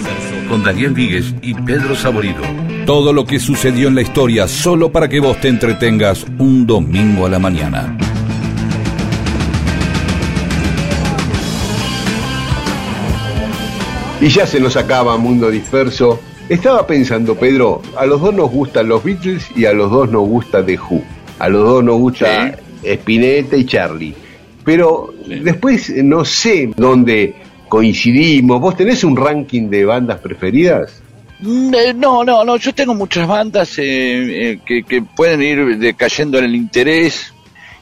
con 0.49 0.65
Daniel 0.65 0.95
Víguez 0.95 1.35
y 1.43 1.53
Pedro 1.53 1.95
Saborido. 1.95 2.41
Todo 2.87 3.13
lo 3.13 3.27
que 3.27 3.39
sucedió 3.39 3.89
en 3.89 3.95
la 3.95 4.01
historia 4.01 4.49
solo 4.49 4.91
para 4.91 5.07
que 5.07 5.21
vos 5.21 5.39
te 5.39 5.49
entretengas 5.49 6.25
un 6.39 6.67
domingo 6.67 7.27
a 7.27 7.29
la 7.29 7.39
mañana. 7.39 7.95
Y 14.19 14.29
ya 14.29 14.47
se 14.47 14.61
nos 14.61 14.77
acaba 14.77 15.19
Mundo 15.19 15.51
Disperso. 15.51 16.19
Estaba 16.49 16.87
pensando, 16.87 17.35
Pedro, 17.35 17.83
a 17.99 18.07
los 18.07 18.23
dos 18.23 18.35
nos 18.35 18.51
gustan 18.51 18.89
los 18.89 19.05
Beatles 19.05 19.47
y 19.55 19.67
a 19.67 19.75
los 19.75 19.91
dos 19.91 20.11
nos 20.11 20.27
gusta 20.27 20.65
The 20.65 20.79
Who. 20.79 21.03
A 21.39 21.51
los 21.51 21.65
dos 21.65 21.85
nos 21.85 21.99
gusta 21.99 22.59
Spinetta 22.83 23.59
y 23.59 23.67
Charlie. 23.67 24.15
Pero 24.65 25.13
después 25.27 25.93
no 26.03 26.25
sé 26.25 26.71
dónde 26.77 27.35
coincidimos. 27.71 28.61
¿Vos 28.61 28.77
tenés 28.77 29.03
un 29.05 29.17
ranking 29.17 29.71
de 29.71 29.87
bandas 29.87 30.19
preferidas? 30.19 31.01
Mm, 31.39 31.75
eh, 31.75 31.95
No, 31.95 32.23
no, 32.23 32.45
no, 32.45 32.57
yo 32.59 32.75
tengo 32.75 32.95
muchas 32.95 33.27
bandas 33.27 33.79
eh, 33.79 33.83
eh, 34.53 34.61
que, 34.67 34.83
que 34.83 35.01
pueden 35.01 35.41
ir 35.41 35.79
decayendo 35.79 36.37
en 36.39 36.45
el 36.45 36.55
interés 36.55 37.33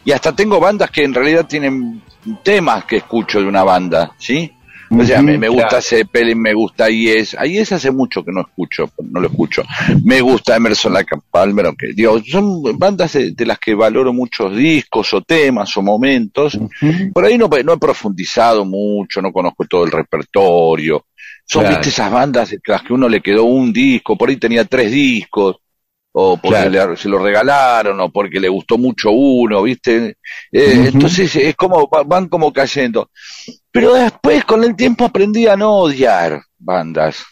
y 0.04 0.12
hasta 0.12 0.36
tengo 0.36 0.60
bandas 0.60 0.90
que 0.92 1.02
en 1.02 1.12
realidad 1.12 1.46
tienen 1.46 2.00
temas 2.44 2.84
que 2.84 2.98
escucho 2.98 3.40
de 3.40 3.46
una 3.46 3.64
banda, 3.64 4.12
¿sí? 4.18 4.52
O 4.90 5.04
sea, 5.04 5.20
me, 5.22 5.36
me 5.38 5.48
gusta 5.48 5.68
claro. 5.68 5.82
Zeppelin, 5.82 6.40
me 6.40 6.54
gusta 6.54 6.88
Yes, 6.88 7.34
a 7.38 7.44
Yes 7.44 7.72
hace 7.72 7.90
mucho 7.90 8.24
que 8.24 8.32
no 8.32 8.40
escucho, 8.42 8.90
no 9.10 9.20
lo 9.20 9.28
escucho. 9.28 9.62
Me 10.04 10.20
gusta 10.20 10.56
Emerson 10.56 10.92
Lake 10.94 11.16
Palmer, 11.30 11.66
aunque 11.66 11.88
digo, 11.94 12.20
son 12.24 12.62
bandas 12.78 13.12
de, 13.12 13.32
de 13.32 13.46
las 13.46 13.58
que 13.58 13.74
valoro 13.74 14.12
muchos 14.12 14.56
discos 14.56 15.12
o 15.14 15.20
temas 15.22 15.76
o 15.76 15.82
momentos. 15.82 16.58
Por 17.12 17.24
ahí 17.24 17.36
no, 17.36 17.48
no 17.48 17.72
he 17.74 17.78
profundizado 17.78 18.64
mucho, 18.64 19.20
no 19.20 19.32
conozco 19.32 19.64
todo 19.66 19.84
el 19.84 19.90
repertorio. 19.90 21.04
Son, 21.44 21.62
Claro. 21.62 21.76
viste, 21.76 21.88
esas 21.90 22.10
bandas 22.12 22.50
de 22.50 22.60
las 22.66 22.82
que 22.82 22.92
uno 22.92 23.08
le 23.08 23.20
quedó 23.20 23.44
un 23.44 23.72
disco, 23.72 24.16
por 24.16 24.28
ahí 24.28 24.36
tenía 24.36 24.64
tres 24.66 24.90
discos, 24.92 25.56
o 26.20 26.36
porque 26.36 26.68
Claro. 26.68 26.90
le- 26.92 26.96
se 26.96 27.08
lo 27.08 27.18
regalaron, 27.18 28.00
o 28.00 28.10
porque 28.10 28.40
le 28.40 28.48
gustó 28.48 28.76
mucho 28.76 29.10
uno, 29.12 29.62
viste. 29.62 30.16
Eh. 30.50 30.90
Entonces 30.92 31.34
es 31.36 31.54
como, 31.54 31.88
va- 31.88 32.02
van 32.02 32.28
como 32.28 32.52
cayendo. 32.52 33.10
Pero 33.70 33.94
después, 33.94 34.44
con 34.44 34.64
el 34.64 34.74
tiempo, 34.74 35.04
aprendí 35.04 35.46
a 35.46 35.56
no 35.56 35.72
odiar 35.76 36.40
bandas. 36.58 37.24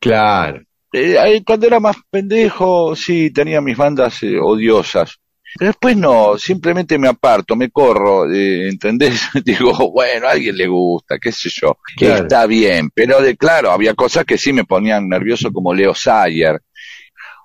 Claro. 0.00 0.60
Eh, 0.92 1.42
cuando 1.46 1.66
era 1.66 1.80
más 1.80 1.96
pendejo, 2.10 2.94
sí, 2.96 3.30
tenía 3.30 3.60
mis 3.60 3.76
bandas 3.76 4.22
eh, 4.22 4.38
odiosas. 4.38 5.16
Pero 5.58 5.68
después 5.70 5.96
no, 5.96 6.36
simplemente 6.38 6.98
me 6.98 7.08
aparto, 7.08 7.54
me 7.54 7.70
corro, 7.70 8.30
eh, 8.32 8.68
¿entendés? 8.68 9.20
Digo, 9.44 9.90
bueno, 9.92 10.26
a 10.26 10.30
alguien 10.32 10.56
le 10.56 10.66
gusta, 10.66 11.18
qué 11.18 11.30
sé 11.30 11.48
yo, 11.52 11.76
Claro. 11.96 12.22
está 12.24 12.46
bien. 12.46 12.90
Pero 12.94 13.20
de 13.20 13.36
claro, 13.36 13.70
había 13.70 13.94
cosas 13.94 14.24
que 14.24 14.38
sí 14.38 14.52
me 14.52 14.64
ponían 14.64 15.08
nervioso, 15.08 15.52
como 15.52 15.72
Leo 15.74 15.94
Sayer, 15.94 16.60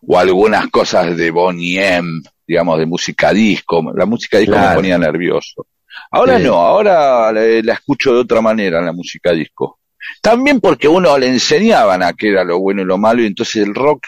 o 0.05 0.17
algunas 0.19 0.67
cosas 0.67 1.15
de 1.15 1.31
Bonnie 1.31 1.79
M, 1.79 2.21
digamos, 2.45 2.77
de 2.79 2.85
música 2.85 3.33
disco. 3.33 3.91
La 3.95 4.05
música 4.05 4.37
disco 4.37 4.57
me 4.57 4.75
ponía 4.75 4.97
nervioso. 4.97 5.67
Ahora 6.11 6.37
Sí. 6.37 6.43
no, 6.43 6.53
ahora 6.55 7.31
la, 7.31 7.73
escucho 7.73 8.13
de 8.13 8.19
otra 8.21 8.41
manera, 8.41 8.81
la 8.81 8.91
música 8.93 9.31
disco. 9.31 9.79
También 10.21 10.59
porque 10.61 10.87
uno 10.87 11.17
le 11.17 11.27
enseñaban 11.27 12.03
a 12.03 12.13
qué 12.13 12.29
era 12.29 12.43
lo 12.43 12.59
bueno 12.59 12.81
y 12.81 12.85
lo 12.85 12.97
malo, 12.97 13.21
y 13.21 13.25
entonces 13.25 13.57
el 13.57 13.73
rock, 13.75 14.05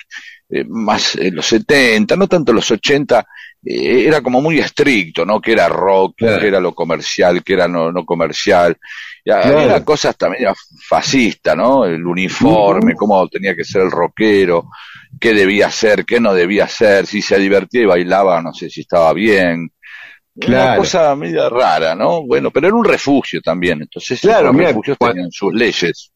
eh, 0.50 0.64
más 0.68 1.16
en 1.16 1.36
los 1.36 1.46
70, 1.48 2.16
no 2.16 2.28
tanto 2.28 2.54
los 2.54 2.70
80, 2.72 3.20
eh, 3.66 4.06
era 4.08 4.22
como 4.22 4.40
muy 4.42 4.60
estricto, 4.60 5.26
¿no? 5.26 5.42
Que 5.42 5.52
era 5.52 5.68
rock, 5.68 6.14
Claro. 6.18 6.40
que 6.40 6.48
era 6.48 6.60
lo 6.62 6.74
comercial, 6.74 7.44
que 7.44 7.54
era 7.54 7.68
no, 7.68 7.92
no 7.92 8.06
comercial. 8.06 8.78
Y 9.26 9.32
había 9.32 9.66
Claro. 9.66 9.86
cosas 9.86 10.16
también 10.16 10.54
fascistas, 10.88 11.58
¿no? 11.58 11.86
El 11.86 12.06
uniforme, 12.06 12.94
cómo 12.96 13.28
tenía 13.28 13.54
que 13.56 13.66
ser 13.66 13.82
el 13.82 13.92
rockero, 13.92 14.70
qué 15.20 15.34
debía 15.34 15.68
hacer, 15.68 16.06
qué 16.06 16.20
no 16.20 16.34
debía 16.34 16.66
hacer, 16.66 17.06
si 17.06 17.22
se 17.22 17.38
divertía 17.40 17.82
y 17.82 17.86
bailaba, 17.86 18.42
no 18.42 18.54
sé 18.54 18.70
si 18.70 18.82
estaba 18.82 19.14
bien. 19.14 19.70
Una 20.36 20.48
Claro. 20.48 20.82
cosa 20.82 21.16
media 21.16 21.50
rara, 21.50 21.96
¿no? 21.96 22.26
Bueno, 22.26 22.52
pero 22.52 22.68
era 22.68 22.76
un 22.76 22.86
refugio 22.86 23.42
también, 23.42 23.82
entonces 23.82 24.22
Claro, 24.22 24.54
los 24.54 24.58
refugios 24.58 24.98
tenían 24.98 25.32
sus 25.32 25.54
leyes. 25.54 26.12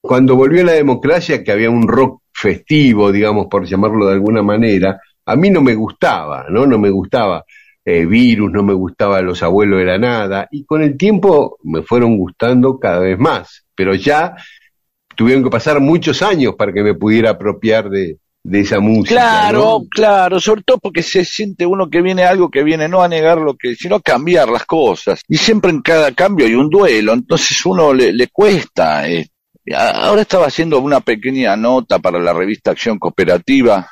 Cuando 0.00 0.36
volvió 0.36 0.62
la 0.64 0.72
democracia, 0.72 1.42
que 1.42 1.50
había 1.50 1.70
un 1.70 1.88
rock 1.88 2.22
festivo, 2.32 3.10
digamos, 3.10 3.46
por 3.46 3.64
llamarlo 3.64 4.06
de 4.06 4.12
alguna 4.14 4.42
manera, 4.42 5.00
a 5.26 5.36
mí 5.36 5.50
no 5.50 5.62
me 5.62 5.74
gustaba, 5.74 6.46
¿no? 6.50 6.66
No 6.66 6.78
me 6.78 6.90
gustaba 6.90 7.44
eh, 7.84 8.04
Virus, 8.06 8.52
no 8.52 8.62
me 8.62 8.74
gustaba 8.74 9.20
Los 9.22 9.42
Abuelos 9.42 9.78
de 9.78 9.84
la 9.86 9.98
Nada, 9.98 10.48
y 10.50 10.64
con 10.64 10.82
el 10.82 10.96
tiempo 10.96 11.58
me 11.64 11.82
fueron 11.82 12.16
gustando 12.16 12.78
cada 12.78 13.00
vez 13.00 13.18
más, 13.18 13.64
pero 13.74 13.94
ya 13.94 14.36
tuvieron 15.16 15.44
que 15.44 15.50
pasar 15.50 15.80
muchos 15.80 16.22
años 16.22 16.54
para 16.56 16.72
que 16.72 16.82
me 16.82 16.94
pudiera 16.94 17.30
apropiar 17.30 17.88
de, 17.88 18.18
de 18.44 18.60
esa 18.60 18.78
música. 18.78 19.14
Claro, 19.20 19.58
¿no? 19.58 19.86
claro, 19.90 20.38
sobre 20.38 20.62
todo 20.62 20.78
porque 20.78 21.02
se 21.02 21.24
siente 21.24 21.64
uno 21.66 21.88
que 21.88 22.02
viene 22.02 22.24
algo 22.24 22.50
que 22.50 22.62
viene 22.62 22.88
no 22.88 23.02
a 23.02 23.08
negar 23.08 23.38
lo 23.38 23.54
que, 23.54 23.74
sino 23.74 23.96
a 23.96 24.00
cambiar 24.02 24.48
las 24.50 24.66
cosas. 24.66 25.20
Y 25.28 25.38
siempre 25.38 25.70
en 25.70 25.80
cada 25.80 26.12
cambio 26.12 26.46
hay 26.46 26.54
un 26.54 26.68
duelo, 26.70 27.14
entonces 27.14 27.64
uno 27.64 27.92
le, 27.94 28.12
le 28.12 28.28
cuesta. 28.28 29.08
eh. 29.08 29.26
Ahora 29.74 30.20
estaba 30.22 30.46
haciendo 30.46 30.78
una 30.80 31.00
pequeña 31.00 31.56
nota 31.56 31.98
para 31.98 32.18
la 32.20 32.34
revista 32.34 32.72
Acción 32.72 32.98
Cooperativa 32.98 33.88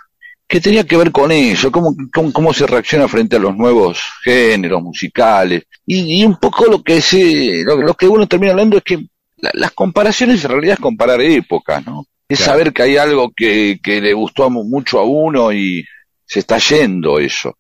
que 0.47 0.61
tenía 0.61 0.85
que 0.85 0.99
ver 0.99 1.11
con 1.11 1.33
eso, 1.33 1.73
cómo, 1.73 1.97
cómo, 2.13 2.31
cómo 2.31 2.53
se 2.53 2.67
reacciona 2.67 3.09
frente 3.09 3.37
a 3.37 3.39
los 3.39 3.57
nuevos 3.57 3.99
géneros 4.23 4.83
musicales. 4.83 5.63
Y, 5.87 6.21
y 6.21 6.25
un 6.27 6.37
poco 6.37 6.67
lo 6.67 6.83
que 6.83 7.01
se, 7.01 7.63
lo, 7.65 7.77
lo 7.81 7.95
que 7.95 8.07
uno 8.07 8.27
termina 8.29 8.53
hablando 8.53 8.77
es 8.77 8.83
que 8.85 8.99
la- 9.39 9.51
las 9.55 9.71
comparaciones 9.71 10.45
en 10.45 10.51
realidad 10.51 10.75
es 10.75 10.81
comparar 10.81 11.23
épocas, 11.23 11.87
¿no? 11.87 12.05
Es 12.33 12.39
Claro. 12.39 12.53
saber 12.53 12.73
que 12.73 12.83
hay 12.83 12.97
algo 12.97 13.33
que, 13.35 13.79
que 13.83 14.01
le 14.01 14.13
gustó 14.15 14.49
mucho 14.51 14.99
a 15.01 15.05
uno 15.05 15.53
y 15.53 15.85
se 16.25 16.41
está 16.41 16.59
yendo 16.59 17.19
eso. 17.19 17.59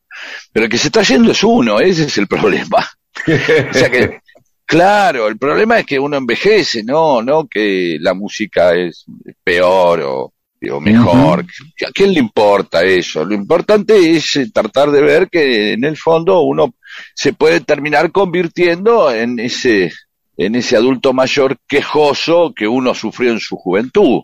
Pero 0.52 0.64
el 0.66 0.70
que 0.70 0.78
se 0.78 0.88
está 0.88 1.02
yendo 1.02 1.32
es 1.32 1.42
uno, 1.44 1.80
ese 1.80 2.04
es 2.04 2.18
el 2.18 2.26
problema. 2.28 2.78
O 3.26 3.74
sea 3.74 3.90
que, 3.90 4.20
claro, 4.64 5.28
el 5.28 5.36
problema 5.38 5.78
es 5.80 5.86
que 5.86 5.98
uno 5.98 6.16
envejece, 6.16 6.82
no, 6.82 7.22
no 7.22 7.46
que 7.48 7.96
la 8.00 8.14
música 8.14 8.74
es 8.74 9.04
peor 9.44 10.00
o, 10.02 10.32
o 10.70 10.80
mejor. 10.80 11.44
¿A 11.86 11.90
quién 11.92 12.12
le 12.14 12.20
importa 12.20 12.82
eso? 12.84 13.24
Lo 13.24 13.34
importante 13.34 14.16
es 14.16 14.36
eh, 14.36 14.50
tratar 14.52 14.90
de 14.90 15.02
ver 15.02 15.28
que 15.28 15.72
en 15.72 15.84
el 15.84 15.96
fondo 15.96 16.40
uno 16.42 16.74
se 17.14 17.32
puede 17.32 17.60
terminar 17.60 18.10
convirtiendo 18.12 19.12
en 19.12 19.38
ese, 19.40 19.92
en 20.36 20.54
ese 20.54 20.76
adulto 20.76 21.12
mayor 21.12 21.56
quejoso 21.68 22.52
que 22.54 22.66
uno 22.68 22.94
sufrió 22.94 23.32
en 23.32 23.40
su 23.40 23.56
juventud. 23.56 24.22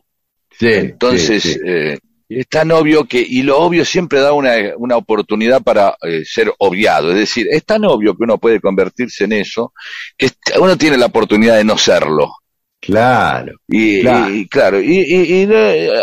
Sí, 0.58 0.66
Entonces, 0.68 1.42
sí, 1.42 1.52
sí. 1.54 1.60
eh, 1.64 1.98
es 2.28 2.48
tan 2.48 2.70
obvio 2.72 3.04
que, 3.06 3.20
y 3.26 3.42
lo 3.42 3.58
obvio 3.58 3.84
siempre 3.84 4.20
da 4.20 4.32
una, 4.32 4.52
una 4.76 4.96
oportunidad 4.96 5.62
para 5.62 5.96
eh, 6.02 6.24
ser 6.24 6.52
obviado. 6.58 7.10
Es 7.12 7.16
decir, 7.16 7.46
es 7.50 7.64
tan 7.64 7.84
obvio 7.84 8.14
que 8.16 8.24
uno 8.24 8.38
puede 8.38 8.60
convertirse 8.60 9.24
en 9.24 9.32
eso, 9.32 9.72
que 10.16 10.30
uno 10.60 10.76
tiene 10.76 10.98
la 10.98 11.06
oportunidad 11.06 11.56
de 11.56 11.64
no 11.64 11.78
serlo. 11.78 12.32
Claro. 12.80 13.54
Y 13.66 14.00
Claro. 14.02 14.30
y- 14.34 14.38
y 14.40 14.48
claro, 14.48 14.80
y, 14.80 14.98
y- 14.98 15.42
y, 15.42 15.48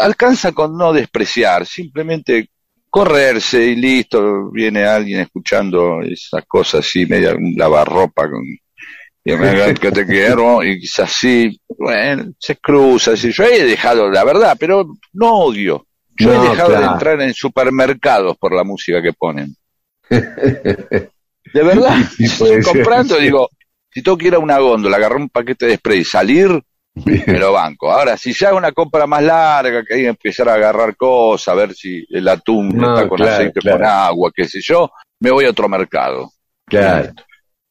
alcanza 0.01 0.51
con 0.51 0.77
no 0.77 0.91
despreciar, 0.93 1.65
simplemente 1.65 2.49
correrse 2.89 3.63
y 3.65 3.75
listo, 3.75 4.49
viene 4.51 4.83
alguien 4.85 5.19
escuchando 5.21 6.01
esas 6.01 6.43
cosas 6.47 6.85
así, 6.85 7.05
media 7.05 7.35
lavarropa 7.55 8.29
con 8.29 8.41
y 9.25 9.33
me 9.35 9.73
que 9.73 9.91
te 9.91 10.05
quiero, 10.05 10.63
y 10.63 10.79
quizás 10.79 11.11
sí, 11.11 11.59
bueno, 11.77 12.31
se 12.39 12.55
cruza, 12.57 13.13
así. 13.13 13.31
yo 13.31 13.43
he 13.43 13.63
dejado, 13.63 14.09
la 14.09 14.23
verdad, 14.23 14.55
pero 14.59 14.85
no 15.13 15.39
odio. 15.39 15.85
Yo 16.17 16.31
No, 16.31 16.45
he 16.45 16.49
dejado 16.49 16.69
de 16.69 16.85
entrar 16.85 17.21
en 17.21 17.33
supermercados 17.33 18.37
por 18.37 18.53
la 18.53 18.63
música 18.63 19.01
que 19.01 19.13
ponen. 19.13 19.55
De 20.09 21.63
verdad, 21.63 21.95
Sí, 22.17 22.27
ser. 22.27 22.63
comprando, 22.63 23.17
digo, 23.17 23.49
si 23.91 24.01
tengo 24.01 24.17
que 24.17 24.27
ir 24.27 24.35
a 24.35 24.39
una 24.39 24.59
góndola, 24.59 24.97
agarrar 24.97 25.17
un 25.17 25.29
paquete 25.29 25.65
de 25.65 25.77
spray 25.77 25.99
y 25.99 26.05
salir, 26.05 26.61
me 26.93 27.39
lo 27.39 27.51
banco. 27.51 27.91
Ahora, 27.91 28.17
si 28.17 28.31
ya 28.33 28.49
hago 28.49 28.57
una 28.57 28.71
compra 28.71 29.07
más 29.07 29.23
larga, 29.23 29.83
que 29.83 29.93
hay 29.95 30.01
que 30.03 30.07
empezar 30.07 30.49
a 30.49 30.53
agarrar 30.53 30.95
cosas, 30.95 31.47
a 31.49 31.55
ver 31.55 31.73
si 31.73 32.05
el 32.09 32.27
atún 32.27 32.69
No, 32.69 32.95
está 32.95 33.07
con 33.09 33.17
claro, 33.17 33.33
aceite, 33.33 33.59
claro. 33.59 33.77
con 33.79 33.85
agua, 33.87 34.31
qué 34.33 34.45
sé 34.47 34.59
yo, 34.61 34.89
me 35.19 35.31
voy 35.31 35.45
a 35.45 35.49
otro 35.49 35.67
mercado. 35.67 36.31
Claro, 36.65 37.11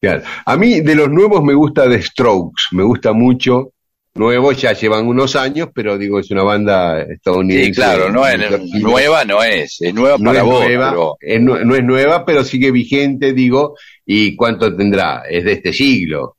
claro. 0.07 0.23
A 0.45 0.57
mí 0.57 0.81
de 0.81 0.95
los 0.95 1.09
nuevos 1.09 1.43
me 1.43 1.53
gusta 1.53 1.89
The 1.89 2.01
Strokes, 2.01 2.63
me 2.71 2.83
gusta 2.83 3.13
mucho. 3.13 3.71
Nuevos 4.17 4.61
ya 4.61 4.71
llevan 4.71 5.07
unos 5.07 5.35
años, 5.35 5.67
pero 5.75 5.97
digo, 5.97 6.19
es 6.19 6.31
una 6.31 6.43
banda 6.43 7.01
estadounidense. 7.01 7.65
Sí, 7.67 7.75
claro, 7.75 8.09
no 8.09 8.25
es, 8.25 8.39
nueva 8.81 9.25
no 9.25 9.43
es, 9.43 9.75
es 9.81 9.93
nueva 9.93 10.17
No 10.17 10.29
para 10.29 10.39
es 10.39 10.45
vos, 10.45 10.63
nueva, 10.63 10.89
pero 10.91 11.17
es 11.19 11.41
nu- 11.41 11.65
no 11.65 11.75
es 11.75 11.83
nueva, 11.83 12.23
pero 12.25 12.43
sigue 12.45 12.71
vigente, 12.71 13.33
digo. 13.33 13.75
¿Y 14.05 14.35
cuánto 14.37 14.73
tendrá? 14.73 15.23
Es 15.29 15.43
de 15.43 15.51
este 15.53 15.73
siglo. 15.73 16.37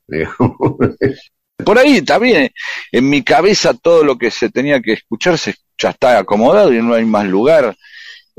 por 1.63 1.77
ahí 1.77 2.01
también, 2.01 2.49
en 2.91 3.09
mi 3.09 3.21
cabeza 3.23 3.73
todo 3.73 4.03
lo 4.03 4.17
que 4.17 4.31
se 4.31 4.49
tenía 4.49 4.81
que 4.81 4.93
escuchar 4.93 5.37
se, 5.37 5.53
ya 5.77 5.89
está 5.89 6.17
acomodado 6.19 6.73
y 6.73 6.81
no 6.81 6.93
hay 6.93 7.05
más 7.05 7.27
lugar. 7.27 7.75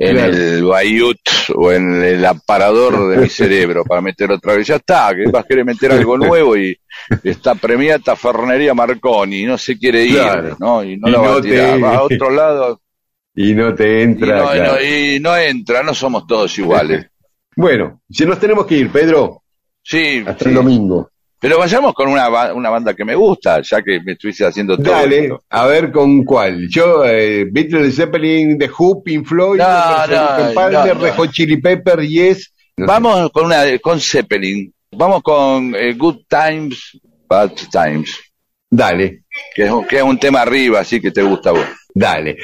En 0.01 0.17
Claro. 0.17 0.33
el 0.33 0.65
Bayut 0.65 1.19
o 1.57 1.73
en 1.73 2.03
el 2.03 2.25
aparador 2.25 3.09
de 3.11 3.17
mi 3.19 3.29
cerebro 3.29 3.85
para 3.85 4.01
meter 4.01 4.31
otra 4.31 4.55
vez. 4.55 4.67
Ya 4.69 4.77
está, 4.77 5.13
que 5.15 5.31
vas 5.31 5.45
a 5.45 5.47
querer 5.47 5.65
meter 5.65 5.91
algo 5.93 6.17
nuevo 6.19 6.57
y 6.57 6.79
está 7.25 7.55
premiata 7.57 8.15
Fernería 8.17 8.75
Marconi, 8.75 9.45
no 9.45 9.59
se 9.59 9.77
quiere 9.79 10.05
ir, 10.05 10.13
Claro. 10.15 10.57
¿no? 10.61 10.85
Y 10.85 10.97
no 10.97 11.09
Y 11.09 11.11
lo 11.11 11.23
va 11.23 11.37
a 11.37 11.41
tirar, 11.41 11.75
te- 11.77 11.83
va 11.83 11.97
a 11.97 12.03
otro 12.05 12.31
lado 12.31 12.81
Y 13.35 13.55
no 13.55 13.75
te 13.75 13.99
y 13.99 14.03
entra. 14.03 14.39
no, 14.39 14.55
y 14.55 14.59
claro. 14.59 14.73
no- 14.75 14.81
y 14.83 15.21
no 15.21 15.37
entra, 15.37 15.83
no 15.83 15.95
somos 15.95 16.27
todos 16.27 16.57
iguales. 16.59 17.07
Bueno, 17.57 18.03
si 18.09 18.25
nos 18.25 18.39
tenemos 18.39 18.67
que 18.67 18.77
ir, 18.77 18.91
Pedro, 18.93 19.43
Sí, 19.83 20.23
hasta 20.25 20.45
sí. 20.45 20.51
el 20.51 20.55
domingo. 20.55 21.11
Pero 21.41 21.59
vayamos 21.59 21.95
con 21.95 22.09
una, 22.09 22.53
una 22.53 22.71
banda 22.71 22.95
que 22.95 23.05
me 23.05 23.15
gusta, 23.15 23.61
ya 23.63 23.83
que 23.83 24.01
me 24.05 24.13
estuviste 24.13 24.45
haciendo 24.45 24.77
todo. 24.77 24.91
Dale, 24.93 25.25
esto. 25.25 25.43
a 25.51 25.67
ver 25.67 25.91
con 25.93 26.25
cuál. 26.25 26.69
Yo, 26.69 27.05
eh, 27.05 27.47
Beatles, 27.51 27.95
Zeppelin, 27.97 28.59
The 28.59 28.71
Who, 28.77 29.03
Pink 29.03 29.27
Floyd, 29.27 29.59
No, 29.61 30.07
no, 30.07 30.95
no. 30.95 31.13
Hot 31.15 31.31
Chili 31.31 31.57
Pepper, 31.59 32.01
Yes. 32.01 32.53
Sé. 32.77 32.85
Vamos 32.85 33.31
con 33.33 33.47
una 33.47 33.65
con 33.81 34.01
Zeppelin. 34.01 34.73
Vamos 34.93 35.23
con 35.23 35.75
eh, 35.75 35.95
Good 35.95 36.23
Times, 36.29 36.99
Bad 37.29 37.53
Times, 37.71 38.17
Dale, 38.71 39.23
que 39.55 39.65
es, 39.65 39.71
un- 39.71 39.85
que 39.85 39.97
es 39.97 40.03
un 40.03 40.19
tema 40.19 40.43
arriba, 40.43 40.81
así 40.81 41.01
que 41.01 41.11
te 41.11 41.23
gusta 41.23 41.51
a 41.51 41.53
vos. 41.53 41.67
dale. 41.95 42.37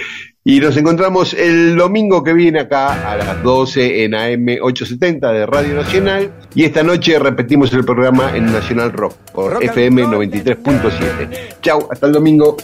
Y 0.46 0.60
nos 0.60 0.76
encontramos 0.76 1.32
el 1.32 1.74
domingo 1.74 2.22
que 2.22 2.34
viene 2.34 2.60
acá 2.60 3.10
a 3.10 3.16
las 3.16 3.42
12 3.42 4.04
en 4.04 4.14
AM 4.14 4.58
870 4.60 5.32
de 5.32 5.46
Radio 5.46 5.74
Nacional. 5.74 6.30
Y 6.54 6.64
esta 6.64 6.82
noche 6.82 7.18
repetimos 7.18 7.72
el 7.72 7.82
programa 7.82 8.36
en 8.36 8.52
Nacional 8.52 8.92
Rock 8.92 9.14
por 9.32 9.64
FM 9.64 10.04
93.7. 10.04 11.60
Chau, 11.62 11.88
hasta 11.90 12.06
el 12.06 12.12
domingo. 12.12 12.58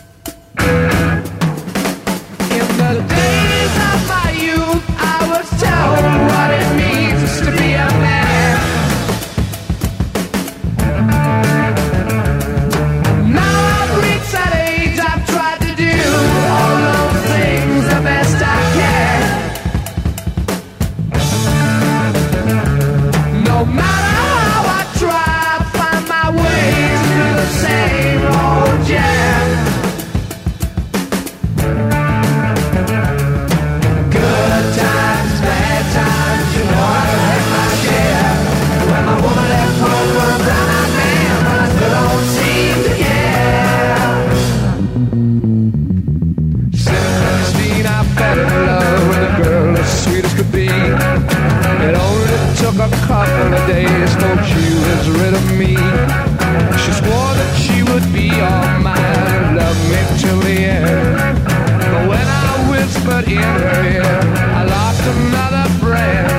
breath. 65.78 66.29